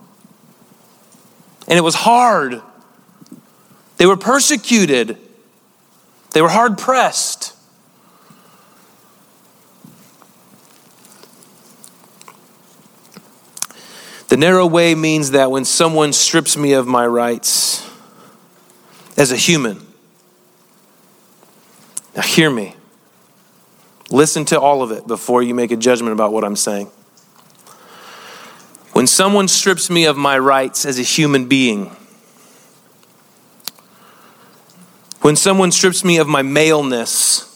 And 1.68 1.76
it 1.76 1.82
was 1.82 1.94
hard. 1.94 2.62
They 3.98 4.06
were 4.06 4.16
persecuted, 4.16 5.18
they 6.32 6.42
were 6.42 6.48
hard 6.48 6.78
pressed. 6.78 7.54
The 14.28 14.38
narrow 14.38 14.66
way 14.66 14.94
means 14.94 15.32
that 15.32 15.50
when 15.50 15.66
someone 15.66 16.14
strips 16.14 16.56
me 16.56 16.72
of 16.72 16.86
my 16.86 17.06
rights 17.06 17.86
as 19.18 19.30
a 19.30 19.36
human, 19.36 19.86
now 22.16 22.22
hear 22.22 22.50
me. 22.50 22.74
Listen 24.10 24.46
to 24.46 24.58
all 24.58 24.82
of 24.82 24.90
it 24.90 25.06
before 25.06 25.42
you 25.42 25.54
make 25.54 25.70
a 25.70 25.76
judgment 25.76 26.12
about 26.12 26.32
what 26.32 26.44
I'm 26.44 26.56
saying. 26.56 26.90
When 28.92 29.06
someone 29.06 29.48
strips 29.48 29.90
me 29.90 30.04
of 30.04 30.16
my 30.16 30.38
rights 30.38 30.86
as 30.86 30.98
a 30.98 31.02
human 31.02 31.46
being, 31.46 31.94
when 35.22 35.36
someone 35.36 35.70
strips 35.70 36.04
me 36.04 36.18
of 36.18 36.28
my 36.28 36.42
maleness, 36.42 37.48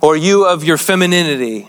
or 0.00 0.16
you 0.16 0.46
of 0.46 0.62
your 0.62 0.76
femininity, 0.76 1.68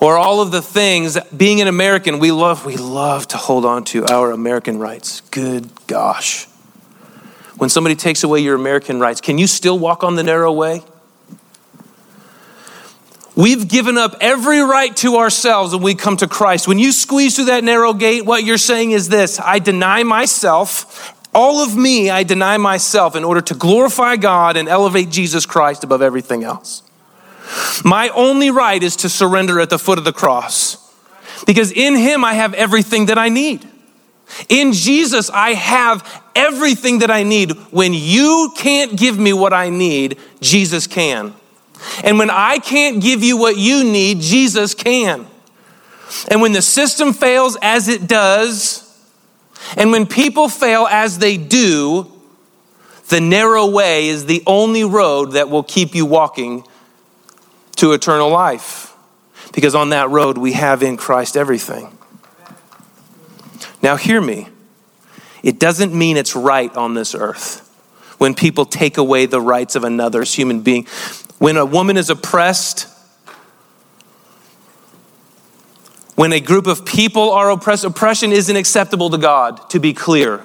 or 0.00 0.16
all 0.16 0.40
of 0.40 0.50
the 0.50 0.62
things 0.62 1.18
being 1.36 1.60
an 1.60 1.66
american 1.66 2.20
we 2.20 2.30
love 2.30 2.64
we 2.64 2.76
love 2.76 3.26
to 3.26 3.36
hold 3.36 3.64
on 3.64 3.82
to 3.82 4.04
our 4.06 4.30
american 4.30 4.78
rights. 4.78 5.22
Good 5.22 5.68
gosh. 5.86 6.46
When 7.56 7.68
somebody 7.68 7.96
takes 7.96 8.22
away 8.22 8.40
your 8.40 8.54
american 8.54 9.00
rights 9.00 9.20
can 9.20 9.38
you 9.38 9.46
still 9.46 9.78
walk 9.78 10.04
on 10.04 10.14
the 10.14 10.22
narrow 10.22 10.52
way? 10.52 10.82
We've 13.38 13.68
given 13.68 13.96
up 13.96 14.16
every 14.20 14.58
right 14.58 14.96
to 14.96 15.18
ourselves 15.18 15.72
when 15.72 15.80
we 15.80 15.94
come 15.94 16.16
to 16.16 16.26
Christ. 16.26 16.66
When 16.66 16.80
you 16.80 16.90
squeeze 16.90 17.36
through 17.36 17.44
that 17.44 17.62
narrow 17.62 17.92
gate, 17.92 18.24
what 18.24 18.42
you're 18.42 18.58
saying 18.58 18.90
is 18.90 19.08
this 19.08 19.38
I 19.38 19.60
deny 19.60 20.02
myself, 20.02 21.14
all 21.34 21.62
of 21.62 21.76
me, 21.76 22.10
I 22.10 22.22
deny 22.22 22.56
myself 22.56 23.14
in 23.14 23.24
order 23.24 23.40
to 23.42 23.54
glorify 23.54 24.16
God 24.16 24.56
and 24.56 24.68
elevate 24.68 25.10
Jesus 25.10 25.46
Christ 25.46 25.84
above 25.84 26.02
everything 26.02 26.42
else. 26.42 26.82
My 27.84 28.08
only 28.10 28.50
right 28.50 28.82
is 28.82 28.96
to 28.96 29.08
surrender 29.08 29.60
at 29.60 29.70
the 29.70 29.78
foot 29.78 29.98
of 29.98 30.04
the 30.04 30.12
cross 30.12 30.76
because 31.46 31.72
in 31.72 31.96
Him 31.96 32.24
I 32.24 32.34
have 32.34 32.54
everything 32.54 33.06
that 33.06 33.18
I 33.18 33.28
need. 33.28 33.66
In 34.48 34.72
Jesus, 34.72 35.30
I 35.30 35.54
have 35.54 36.22
everything 36.34 36.98
that 36.98 37.10
I 37.10 37.22
need. 37.22 37.52
When 37.70 37.94
you 37.94 38.52
can't 38.56 38.96
give 38.98 39.18
me 39.18 39.32
what 39.32 39.52
I 39.52 39.70
need, 39.70 40.18
Jesus 40.40 40.86
can. 40.86 41.34
And 42.04 42.18
when 42.18 42.30
I 42.30 42.58
can't 42.58 43.00
give 43.00 43.22
you 43.22 43.36
what 43.38 43.56
you 43.56 43.84
need, 43.84 44.20
Jesus 44.20 44.74
can. 44.74 45.26
And 46.30 46.42
when 46.42 46.52
the 46.52 46.62
system 46.62 47.12
fails 47.12 47.56
as 47.62 47.88
it 47.88 48.06
does, 48.06 48.87
and 49.76 49.90
when 49.92 50.06
people 50.06 50.48
fail 50.48 50.86
as 50.86 51.18
they 51.18 51.36
do, 51.36 52.10
the 53.08 53.20
narrow 53.20 53.66
way 53.66 54.08
is 54.08 54.26
the 54.26 54.42
only 54.46 54.84
road 54.84 55.32
that 55.32 55.48
will 55.48 55.62
keep 55.62 55.94
you 55.94 56.04
walking 56.04 56.64
to 57.76 57.92
eternal 57.92 58.28
life. 58.30 58.94
Because 59.52 59.74
on 59.74 59.90
that 59.90 60.10
road, 60.10 60.36
we 60.36 60.52
have 60.52 60.82
in 60.82 60.96
Christ 60.96 61.36
everything. 61.36 61.96
Now, 63.82 63.96
hear 63.96 64.20
me. 64.20 64.48
It 65.42 65.58
doesn't 65.58 65.94
mean 65.94 66.16
it's 66.16 66.36
right 66.36 66.74
on 66.76 66.94
this 66.94 67.14
earth 67.14 67.64
when 68.18 68.34
people 68.34 68.64
take 68.64 68.98
away 68.98 69.26
the 69.26 69.40
rights 69.40 69.76
of 69.76 69.84
another 69.84 70.24
human 70.24 70.60
being. 70.60 70.84
When 71.38 71.56
a 71.56 71.64
woman 71.64 71.96
is 71.96 72.10
oppressed, 72.10 72.88
when 76.18 76.32
a 76.32 76.40
group 76.40 76.66
of 76.66 76.84
people 76.84 77.30
are 77.30 77.48
oppressed, 77.48 77.84
oppression 77.84 78.32
isn't 78.32 78.56
acceptable 78.56 79.08
to 79.08 79.18
God, 79.18 79.70
to 79.70 79.78
be 79.78 79.92
clear. 79.92 80.44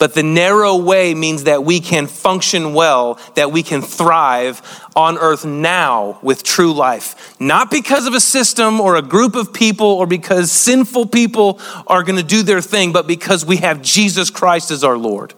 But 0.00 0.14
the 0.14 0.22
narrow 0.24 0.74
way 0.74 1.14
means 1.14 1.44
that 1.44 1.62
we 1.62 1.78
can 1.78 2.08
function 2.08 2.74
well, 2.74 3.20
that 3.36 3.52
we 3.52 3.62
can 3.62 3.82
thrive 3.82 4.60
on 4.96 5.16
earth 5.16 5.44
now 5.44 6.18
with 6.22 6.42
true 6.42 6.72
life. 6.72 7.38
Not 7.38 7.70
because 7.70 8.08
of 8.08 8.14
a 8.14 8.20
system 8.20 8.80
or 8.80 8.96
a 8.96 9.02
group 9.02 9.36
of 9.36 9.52
people 9.52 9.86
or 9.86 10.08
because 10.08 10.50
sinful 10.50 11.06
people 11.06 11.60
are 11.86 12.02
going 12.02 12.18
to 12.18 12.24
do 12.24 12.42
their 12.42 12.60
thing, 12.60 12.92
but 12.92 13.06
because 13.06 13.46
we 13.46 13.58
have 13.58 13.80
Jesus 13.80 14.28
Christ 14.28 14.72
as 14.72 14.82
our 14.82 14.98
Lord. 14.98 15.34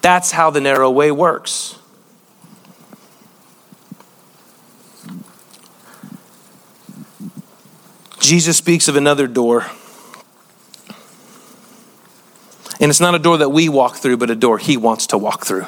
That's 0.00 0.30
how 0.30 0.48
the 0.48 0.62
narrow 0.62 0.90
way 0.90 1.12
works. 1.12 1.78
Jesus 8.22 8.56
speaks 8.56 8.86
of 8.86 8.94
another 8.94 9.26
door. 9.26 9.66
And 12.80 12.88
it's 12.88 13.00
not 13.00 13.14
a 13.16 13.18
door 13.18 13.38
that 13.38 13.50
we 13.50 13.68
walk 13.68 13.96
through, 13.96 14.16
but 14.16 14.30
a 14.30 14.36
door 14.36 14.58
he 14.58 14.76
wants 14.76 15.08
to 15.08 15.18
walk 15.18 15.44
through. 15.44 15.66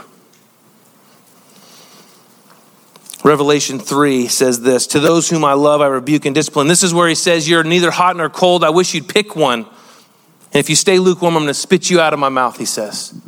Revelation 3.25 3.79
3 3.79 4.29
says 4.29 4.61
this 4.61 4.87
To 4.89 5.01
those 5.01 5.29
whom 5.29 5.45
I 5.45 5.55
love, 5.55 5.81
I 5.81 5.87
rebuke 5.87 6.27
and 6.27 6.35
discipline. 6.35 6.69
This 6.69 6.83
is 6.85 6.95
where 6.95 7.09
he 7.09 7.15
says, 7.17 7.49
You're 7.49 7.65
neither 7.65 7.91
hot 7.91 8.17
nor 8.17 8.31
cold. 8.31 8.63
I 8.63 8.71
wish 8.71 8.95
you'd 8.95 9.09
pick 9.09 9.35
one. 9.35 9.61
And 9.61 10.61
if 10.61 10.71
you 10.71 10.77
stay 10.77 11.01
lukewarm, 11.01 11.37
I'm 11.37 11.43
going 11.43 11.49
to 11.49 11.55
spit 11.55 11.91
you 11.91 12.01
out 12.01 12.13
of 12.13 12.21
my 12.21 12.29
mouth, 12.29 12.59
he 12.59 12.67
says 12.67 13.21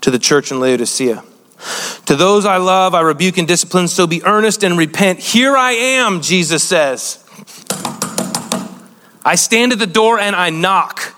to 0.00 0.10
the 0.10 0.18
church 0.18 0.50
in 0.50 0.58
Laodicea. 0.58 1.22
To 2.06 2.16
those 2.16 2.46
I 2.46 2.56
love, 2.56 2.94
I 2.94 3.02
rebuke 3.02 3.36
and 3.36 3.46
discipline, 3.46 3.88
so 3.88 4.06
be 4.06 4.24
earnest 4.24 4.62
and 4.62 4.78
repent. 4.78 5.18
Here 5.18 5.54
I 5.54 5.72
am, 5.72 6.22
Jesus 6.22 6.64
says. 6.64 7.22
I 9.24 9.34
stand 9.34 9.72
at 9.72 9.78
the 9.78 9.86
door 9.86 10.18
and 10.18 10.34
I 10.34 10.50
knock. 10.50 11.14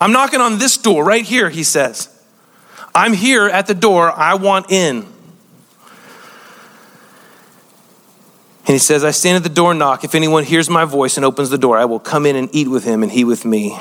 I'm 0.00 0.12
knocking 0.12 0.40
on 0.40 0.58
this 0.58 0.76
door 0.76 1.04
right 1.04 1.24
here, 1.24 1.50
he 1.50 1.62
says. 1.62 2.08
I'm 2.94 3.12
here 3.12 3.46
at 3.46 3.66
the 3.66 3.74
door. 3.74 4.12
I 4.12 4.34
want 4.34 4.70
in. 4.70 5.06
And 8.66 8.72
he 8.72 8.78
says, 8.78 9.04
I 9.04 9.10
stand 9.10 9.36
at 9.36 9.42
the 9.42 9.48
door 9.54 9.72
and 9.72 9.78
knock. 9.78 10.04
If 10.04 10.14
anyone 10.14 10.44
hears 10.44 10.70
my 10.70 10.84
voice 10.84 11.16
and 11.16 11.24
opens 11.24 11.50
the 11.50 11.58
door, 11.58 11.76
I 11.76 11.84
will 11.84 12.00
come 12.00 12.24
in 12.24 12.34
and 12.34 12.48
eat 12.52 12.68
with 12.68 12.84
him 12.84 13.02
and 13.02 13.12
he 13.12 13.24
with 13.24 13.44
me. 13.44 13.78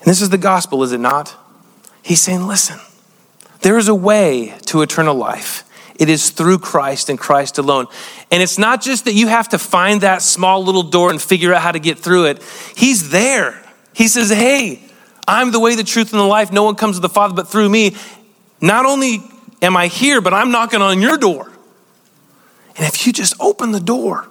And 0.00 0.12
this 0.12 0.20
is 0.20 0.30
the 0.30 0.38
gospel, 0.38 0.82
is 0.82 0.92
it 0.92 1.00
not? 1.00 1.34
He's 2.02 2.20
saying, 2.20 2.46
listen, 2.46 2.78
there 3.60 3.78
is 3.78 3.88
a 3.88 3.94
way 3.94 4.54
to 4.66 4.82
eternal 4.82 5.14
life. 5.14 5.64
It 5.98 6.08
is 6.08 6.30
through 6.30 6.58
Christ 6.58 7.08
and 7.08 7.18
Christ 7.18 7.58
alone. 7.58 7.86
And 8.30 8.42
it's 8.42 8.56
not 8.56 8.80
just 8.80 9.04
that 9.06 9.14
you 9.14 9.26
have 9.26 9.48
to 9.50 9.58
find 9.58 10.02
that 10.02 10.22
small 10.22 10.64
little 10.64 10.84
door 10.84 11.10
and 11.10 11.20
figure 11.20 11.52
out 11.52 11.60
how 11.60 11.72
to 11.72 11.80
get 11.80 11.98
through 11.98 12.26
it. 12.26 12.42
He's 12.76 13.10
there. 13.10 13.60
He 13.94 14.06
says, 14.06 14.30
Hey, 14.30 14.80
I'm 15.26 15.50
the 15.50 15.58
way, 15.58 15.74
the 15.74 15.84
truth, 15.84 16.12
and 16.12 16.20
the 16.20 16.24
life. 16.24 16.52
No 16.52 16.62
one 16.62 16.76
comes 16.76 16.96
to 16.96 17.00
the 17.00 17.08
Father 17.08 17.34
but 17.34 17.48
through 17.48 17.68
me. 17.68 17.96
Not 18.60 18.86
only 18.86 19.22
am 19.60 19.76
I 19.76 19.88
here, 19.88 20.20
but 20.20 20.32
I'm 20.32 20.50
knocking 20.52 20.80
on 20.80 21.02
your 21.02 21.18
door. 21.18 21.50
And 22.76 22.86
if 22.86 23.06
you 23.06 23.12
just 23.12 23.34
open 23.40 23.72
the 23.72 23.80
door, 23.80 24.28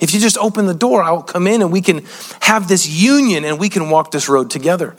if 0.00 0.14
you 0.14 0.20
just 0.20 0.38
open 0.38 0.66
the 0.66 0.74
door, 0.74 1.02
I 1.02 1.12
will 1.12 1.22
come 1.22 1.46
in 1.46 1.60
and 1.60 1.70
we 1.70 1.82
can 1.82 2.04
have 2.40 2.66
this 2.66 2.88
union 2.88 3.44
and 3.44 3.60
we 3.60 3.68
can 3.68 3.90
walk 3.90 4.10
this 4.10 4.28
road 4.28 4.50
together. 4.50 4.96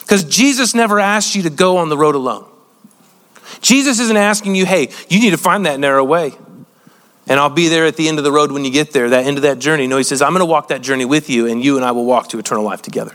Because 0.00 0.22
Jesus 0.22 0.74
never 0.74 1.00
asked 1.00 1.34
you 1.34 1.42
to 1.42 1.50
go 1.50 1.78
on 1.78 1.88
the 1.88 1.96
road 1.96 2.14
alone. 2.14 2.46
Jesus 3.60 4.00
isn't 4.00 4.16
asking 4.16 4.54
you, 4.54 4.66
hey, 4.66 4.90
you 5.08 5.20
need 5.20 5.30
to 5.30 5.38
find 5.38 5.66
that 5.66 5.80
narrow 5.80 6.04
way. 6.04 6.32
And 7.28 7.38
I'll 7.38 7.50
be 7.50 7.68
there 7.68 7.84
at 7.84 7.96
the 7.96 8.08
end 8.08 8.18
of 8.18 8.24
the 8.24 8.32
road 8.32 8.52
when 8.52 8.64
you 8.64 8.70
get 8.70 8.92
there, 8.92 9.10
that 9.10 9.26
end 9.26 9.36
of 9.36 9.42
that 9.42 9.58
journey. 9.58 9.86
No, 9.86 9.98
he 9.98 10.02
says, 10.02 10.22
I'm 10.22 10.32
going 10.32 10.40
to 10.40 10.46
walk 10.46 10.68
that 10.68 10.80
journey 10.80 11.04
with 11.04 11.28
you, 11.28 11.46
and 11.46 11.62
you 11.62 11.76
and 11.76 11.84
I 11.84 11.92
will 11.92 12.06
walk 12.06 12.28
to 12.28 12.38
eternal 12.38 12.64
life 12.64 12.80
together. 12.80 13.14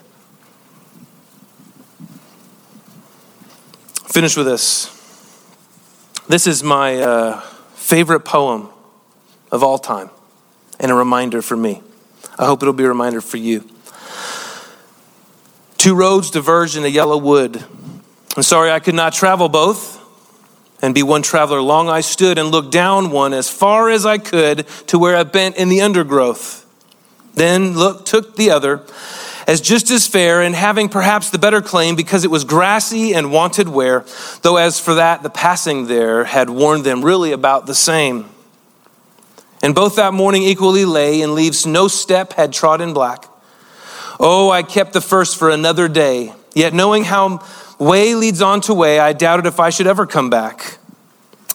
Finish 4.05 4.37
with 4.37 4.45
this. 4.45 4.91
This 6.27 6.45
is 6.45 6.63
my 6.63 6.99
uh, 6.99 7.39
favorite 7.73 8.19
poem 8.19 8.69
of 9.51 9.63
all 9.63 9.79
time, 9.79 10.11
and 10.79 10.91
a 10.91 10.95
reminder 10.95 11.41
for 11.41 11.57
me. 11.57 11.81
I 12.37 12.45
hope 12.45 12.61
it'll 12.61 12.73
be 12.73 12.83
a 12.83 12.87
reminder 12.87 13.21
for 13.21 13.37
you. 13.37 13.67
Two 15.77 15.95
roads 15.95 16.29
diverged 16.29 16.77
in 16.77 16.83
a 16.83 16.87
yellow 16.87 17.17
wood. 17.17 17.63
I'm 18.37 18.43
sorry 18.43 18.69
I 18.69 18.79
could 18.79 18.95
not 18.95 19.13
travel 19.13 19.49
both 19.49 20.02
and 20.83 20.93
be 20.93 21.01
one 21.01 21.21
traveler. 21.21 21.61
Long 21.61 21.89
I 21.89 22.01
stood 22.01 22.37
and 22.37 22.49
looked 22.49 22.71
down 22.71 23.09
one 23.09 23.33
as 23.33 23.49
far 23.49 23.89
as 23.89 24.05
I 24.05 24.17
could 24.17 24.67
to 24.87 24.99
where 24.99 25.15
I 25.15 25.23
bent 25.23 25.55
in 25.55 25.69
the 25.69 25.81
undergrowth. 25.81 26.59
Then 27.33 27.75
look, 27.75 28.05
took 28.05 28.35
the 28.35 28.51
other 28.51 28.83
as 29.47 29.61
just 29.61 29.89
as 29.91 30.07
fair 30.07 30.41
and 30.41 30.53
having 30.53 30.89
perhaps 30.89 31.29
the 31.29 31.39
better 31.39 31.61
claim 31.61 31.95
because 31.95 32.25
it 32.25 32.31
was 32.31 32.43
grassy 32.43 33.13
and 33.13 33.31
wanted 33.31 33.69
wear, 33.69 34.05
though 34.41 34.57
as 34.57 34.79
for 34.79 34.95
that, 34.95 35.23
the 35.23 35.29
passing 35.29 35.87
there 35.87 36.25
had 36.25 36.49
warned 36.49 36.83
them 36.83 37.03
really 37.03 37.31
about 37.31 37.65
the 37.65 37.75
same. 37.75 38.25
And 39.61 39.73
both 39.73 39.95
that 39.95 40.13
morning 40.13 40.43
equally 40.43 40.83
lay, 40.83 41.21
and 41.21 41.33
leaves 41.33 41.65
no 41.65 41.87
step 41.87 42.33
had 42.33 42.51
trodden 42.51 42.93
black. 42.93 43.25
Oh, 44.19 44.49
I 44.49 44.63
kept 44.63 44.91
the 44.91 45.01
first 45.01 45.37
for 45.37 45.49
another 45.49 45.87
day, 45.87 46.33
yet 46.53 46.73
knowing 46.73 47.05
how 47.05 47.39
Way 47.79 48.15
leads 48.15 48.41
on 48.41 48.61
to 48.61 48.73
way. 48.73 48.99
I 48.99 49.13
doubted 49.13 49.45
if 49.45 49.59
I 49.59 49.69
should 49.69 49.87
ever 49.87 50.05
come 50.05 50.29
back. 50.29 50.77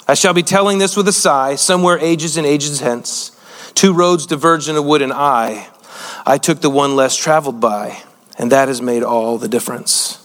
I 0.06 0.14
shall 0.14 0.34
be 0.34 0.42
telling 0.42 0.78
this 0.78 0.96
with 0.96 1.06
a 1.08 1.12
sigh, 1.12 1.54
somewhere 1.54 1.98
ages 1.98 2.36
and 2.36 2.46
ages 2.46 2.80
hence. 2.80 3.32
Two 3.74 3.92
roads 3.92 4.26
diverged 4.26 4.68
in 4.68 4.76
a 4.76 4.82
wood, 4.82 5.02
and 5.02 5.12
I, 5.12 5.68
I 6.26 6.38
took 6.38 6.60
the 6.60 6.70
one 6.70 6.96
less 6.96 7.14
traveled 7.14 7.60
by, 7.60 8.02
and 8.38 8.50
that 8.50 8.68
has 8.68 8.80
made 8.80 9.02
all 9.02 9.38
the 9.38 9.48
difference. 9.48 10.24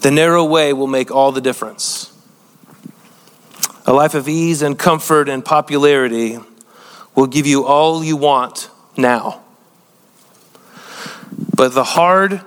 The 0.00 0.10
narrow 0.10 0.44
way 0.44 0.72
will 0.72 0.86
make 0.86 1.10
all 1.10 1.32
the 1.32 1.40
difference. 1.40 2.12
A 3.86 3.92
life 3.92 4.14
of 4.14 4.28
ease 4.28 4.60
and 4.62 4.78
comfort 4.78 5.28
and 5.28 5.44
popularity 5.44 6.38
will 7.14 7.26
give 7.26 7.46
you 7.46 7.64
all 7.64 8.04
you 8.04 8.16
want 8.16 8.70
now. 8.96 9.42
But 11.54 11.74
the 11.74 11.84
hard, 11.84 12.42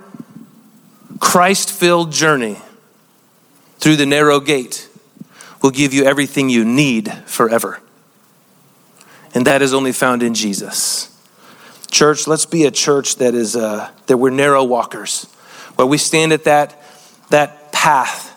Christ 1.21 1.71
filled 1.71 2.11
journey 2.11 2.57
through 3.77 3.95
the 3.95 4.05
narrow 4.05 4.41
gate 4.41 4.89
will 5.61 5.71
give 5.71 5.93
you 5.93 6.03
everything 6.03 6.49
you 6.49 6.65
need 6.65 7.13
forever. 7.25 7.79
And 9.33 9.47
that 9.47 9.61
is 9.61 9.73
only 9.73 9.93
found 9.93 10.23
in 10.23 10.33
Jesus. 10.33 11.07
Church, 11.89 12.27
let's 12.27 12.45
be 12.45 12.65
a 12.65 12.71
church 12.71 13.17
that 13.17 13.33
is 13.33 13.55
uh, 13.55 13.89
that 14.07 14.17
we're 14.17 14.31
narrow 14.31 14.63
walkers, 14.63 15.25
where 15.75 15.87
we 15.87 15.97
stand 15.97 16.33
at 16.33 16.43
that 16.45 16.81
that 17.29 17.71
path 17.71 18.29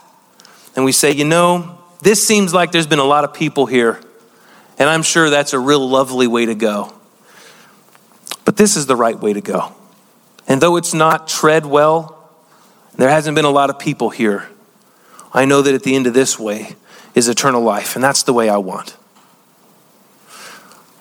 and 0.77 0.85
we 0.85 0.93
say, 0.93 1.11
you 1.11 1.25
know, 1.25 1.79
this 2.01 2.25
seems 2.25 2.53
like 2.53 2.71
there's 2.71 2.87
been 2.87 2.99
a 2.99 3.05
lot 3.05 3.25
of 3.25 3.33
people 3.33 3.67
here, 3.67 4.01
and 4.79 4.89
I'm 4.89 5.03
sure 5.03 5.31
that's 5.31 5.53
a 5.53 5.59
real 5.59 5.89
lovely 5.89 6.27
way 6.27 6.47
to 6.47 6.55
go. 6.55 6.93
But 8.45 8.57
this 8.57 8.77
is 8.77 8.87
the 8.87 8.97
right 8.97 9.19
way 9.19 9.33
to 9.33 9.41
go. 9.41 9.73
And 10.47 10.61
though 10.61 10.77
it's 10.77 10.93
not 10.93 11.27
tread 11.27 11.65
well, 11.65 12.24
there 12.97 13.11
hasn't 13.11 13.35
been 13.35 13.45
a 13.45 13.51
lot 13.51 13.71
of 13.71 13.79
people 13.79 14.11
here. 14.11 14.49
I 15.33 15.45
know 15.45 15.63
that 15.63 15.75
at 15.75 15.83
the 15.83 15.97
end 15.97 16.07
of 16.07 16.15
this 16.15 16.39
way 16.39 16.77
is 17.15 17.29
eternal 17.29 17.63
life, 17.63 17.97
and 17.97 18.05
that's 18.05 18.23
the 18.23 18.33
way 18.33 18.49
I 18.49 18.57
want. 18.59 18.97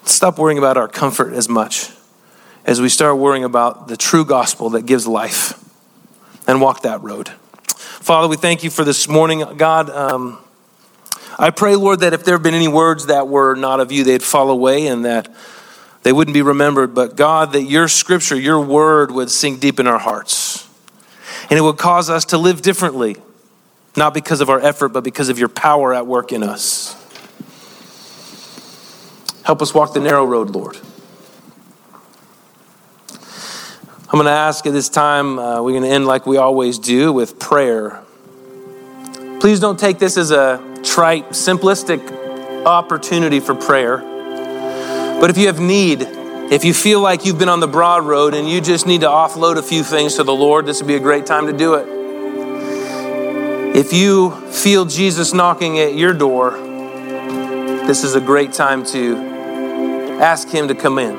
Stop 0.04 0.38
worrying 0.38 0.58
about 0.58 0.78
our 0.78 0.88
comfort 0.88 1.34
as 1.34 1.48
much 1.48 1.91
as 2.66 2.82
we 2.82 2.89
start 2.89 3.18
worrying 3.18 3.44
about 3.44 3.88
the 3.88 3.98
true 3.98 4.26
gospel 4.26 4.72
that 4.72 4.86
gives 4.86 5.06
life 5.06 5.60
and 6.48 6.62
walk 6.62 6.82
that 6.82 7.02
road. 7.02 7.30
Father, 7.68 8.28
we 8.28 8.38
thank 8.38 8.64
you 8.64 8.70
for 8.70 8.84
this 8.84 9.08
morning. 9.08 9.44
God, 9.58 9.89
um, 9.89 10.39
I 11.38 11.50
pray, 11.50 11.76
Lord, 11.76 12.02
that 12.02 12.14
if 12.14 12.24
there 12.24 12.36
have 12.36 12.44
been 12.44 12.54
any 12.54 12.68
words 12.68 13.08
that 13.08 13.28
were 13.28 13.56
not 13.56 13.80
of 13.80 13.91
you, 13.91 14.04
they'd 14.04 14.24
fall 14.24 14.50
away 14.50 14.88
and 14.88 15.06
that 15.06 15.34
they 16.04 16.12
wouldn't 16.12 16.34
be 16.34 16.41
remembered. 16.41 16.94
But 16.94 17.16
God, 17.16 17.54
that 17.54 17.64
your 17.64 17.88
scripture, 17.88 18.36
your 18.36 18.60
word 18.60 19.12
would 19.12 19.32
sink 19.32 19.60
deep 19.60 19.80
in 19.80 19.88
our 19.88 20.00
hearts. 20.00 20.68
And 21.50 21.60
it 21.60 21.62
would 21.62 21.78
cause 21.78 22.10
us 22.10 22.26
to 22.26 22.38
live 22.38 22.62
differently, 22.62 23.18
not 23.96 24.14
because 24.14 24.41
of 24.41 24.50
our 24.50 24.60
effort, 24.60 24.89
but 24.89 25.04
because 25.04 25.30
of 25.30 25.38
your 25.38 25.50
power 25.50 25.94
at 25.94 26.08
work 26.08 26.32
in 26.32 26.44
us. 26.44 26.96
Help 29.44 29.62
us 29.62 29.74
walk 29.74 29.94
the 29.94 30.00
narrow 30.00 30.26
road, 30.26 30.52
Lord. 30.52 30.78
I'm 34.14 34.20
going 34.20 34.26
to 34.26 34.32
ask 34.32 34.66
at 34.68 34.74
this 34.74 34.89
time, 34.89 35.39
uh, 35.39 35.62
we're 35.62 35.72
going 35.72 35.84
to 35.84 35.89
end 35.89 36.06
like 36.06 36.28
we 36.28 36.38
always 36.38 36.78
do 36.78 37.12
with 37.12 37.39
prayer. 37.39 38.04
Please 39.39 39.60
don't 39.60 39.80
take 39.80 39.98
this 39.98 40.18
as 40.18 40.32
a 40.32 40.62
trite, 40.84 41.30
simplistic 41.32 42.00
opportunity 42.64 43.39
for 43.39 43.56
prayer. 43.56 43.98
But 45.20 45.30
if 45.30 45.38
you 45.38 45.48
have 45.48 45.60
need, 45.60 46.03
if 46.54 46.64
you 46.64 46.72
feel 46.72 47.01
like 47.01 47.26
you've 47.26 47.39
been 47.39 47.49
on 47.49 47.62
the 47.62 47.68
broad 47.68 48.06
road 48.06 48.36
and 48.36 48.47
you 48.47 48.62
just 48.62 48.86
need 48.86 49.01
to 49.01 49.08
offload 49.08 49.58
a 49.58 49.64
few 49.64 49.84
things 49.84 50.18
to 50.18 50.24
the 50.24 50.36
Lord, 50.36 50.68
this 50.68 50.80
would 50.80 50.88
be 50.88 50.93
a 50.93 50.99
great 50.99 51.26
time 51.26 51.47
to 51.47 51.54
do 51.54 51.74
it. 51.74 51.88
If 53.76 53.91
you 53.91 54.30
feel 54.51 54.86
Jesus 54.86 55.34
knocking 55.34 55.80
at 55.80 55.95
your 55.95 56.14
door, 56.14 56.51
this 56.51 58.04
is 58.04 58.14
a 58.14 58.22
great 58.22 58.54
time 58.54 58.86
to 58.86 59.18
ask 60.22 60.47
Him 60.47 60.68
to 60.68 60.76
come 60.76 60.99
in. 60.99 61.16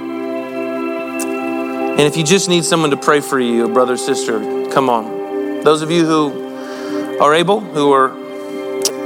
And 1.91 2.01
if 2.03 2.17
you 2.17 2.23
just 2.23 2.49
need 2.49 2.65
someone 2.65 2.91
to 2.91 2.97
pray 2.97 3.19
for 3.21 3.41
you, 3.41 3.65
a 3.65 3.69
brother, 3.69 3.97
sister, 3.97 4.39
come 4.71 4.89
on. 4.89 5.65
Those 5.65 5.83
of 5.83 5.91
you 5.91 6.07
who 6.07 7.19
are 7.21 7.35
able, 7.35 7.59
who 7.59 7.91
are 7.91 8.11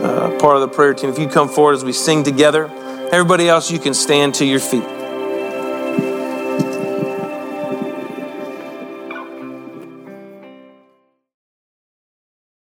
uh, 0.04 0.38
part 0.38 0.56
of 0.56 0.60
the 0.60 0.68
prayer 0.68 0.92
team, 0.92 1.08
if 1.08 1.18
you 1.18 1.26
come 1.26 1.48
forward 1.48 1.72
as 1.72 1.86
we 1.86 1.94
sing 1.94 2.22
together, 2.22 2.66
everybody 3.10 3.48
else, 3.48 3.70
you 3.70 3.78
can 3.78 3.94
stand 3.94 4.34
to 4.34 4.44
your 4.44 4.60
feet. 4.60 4.97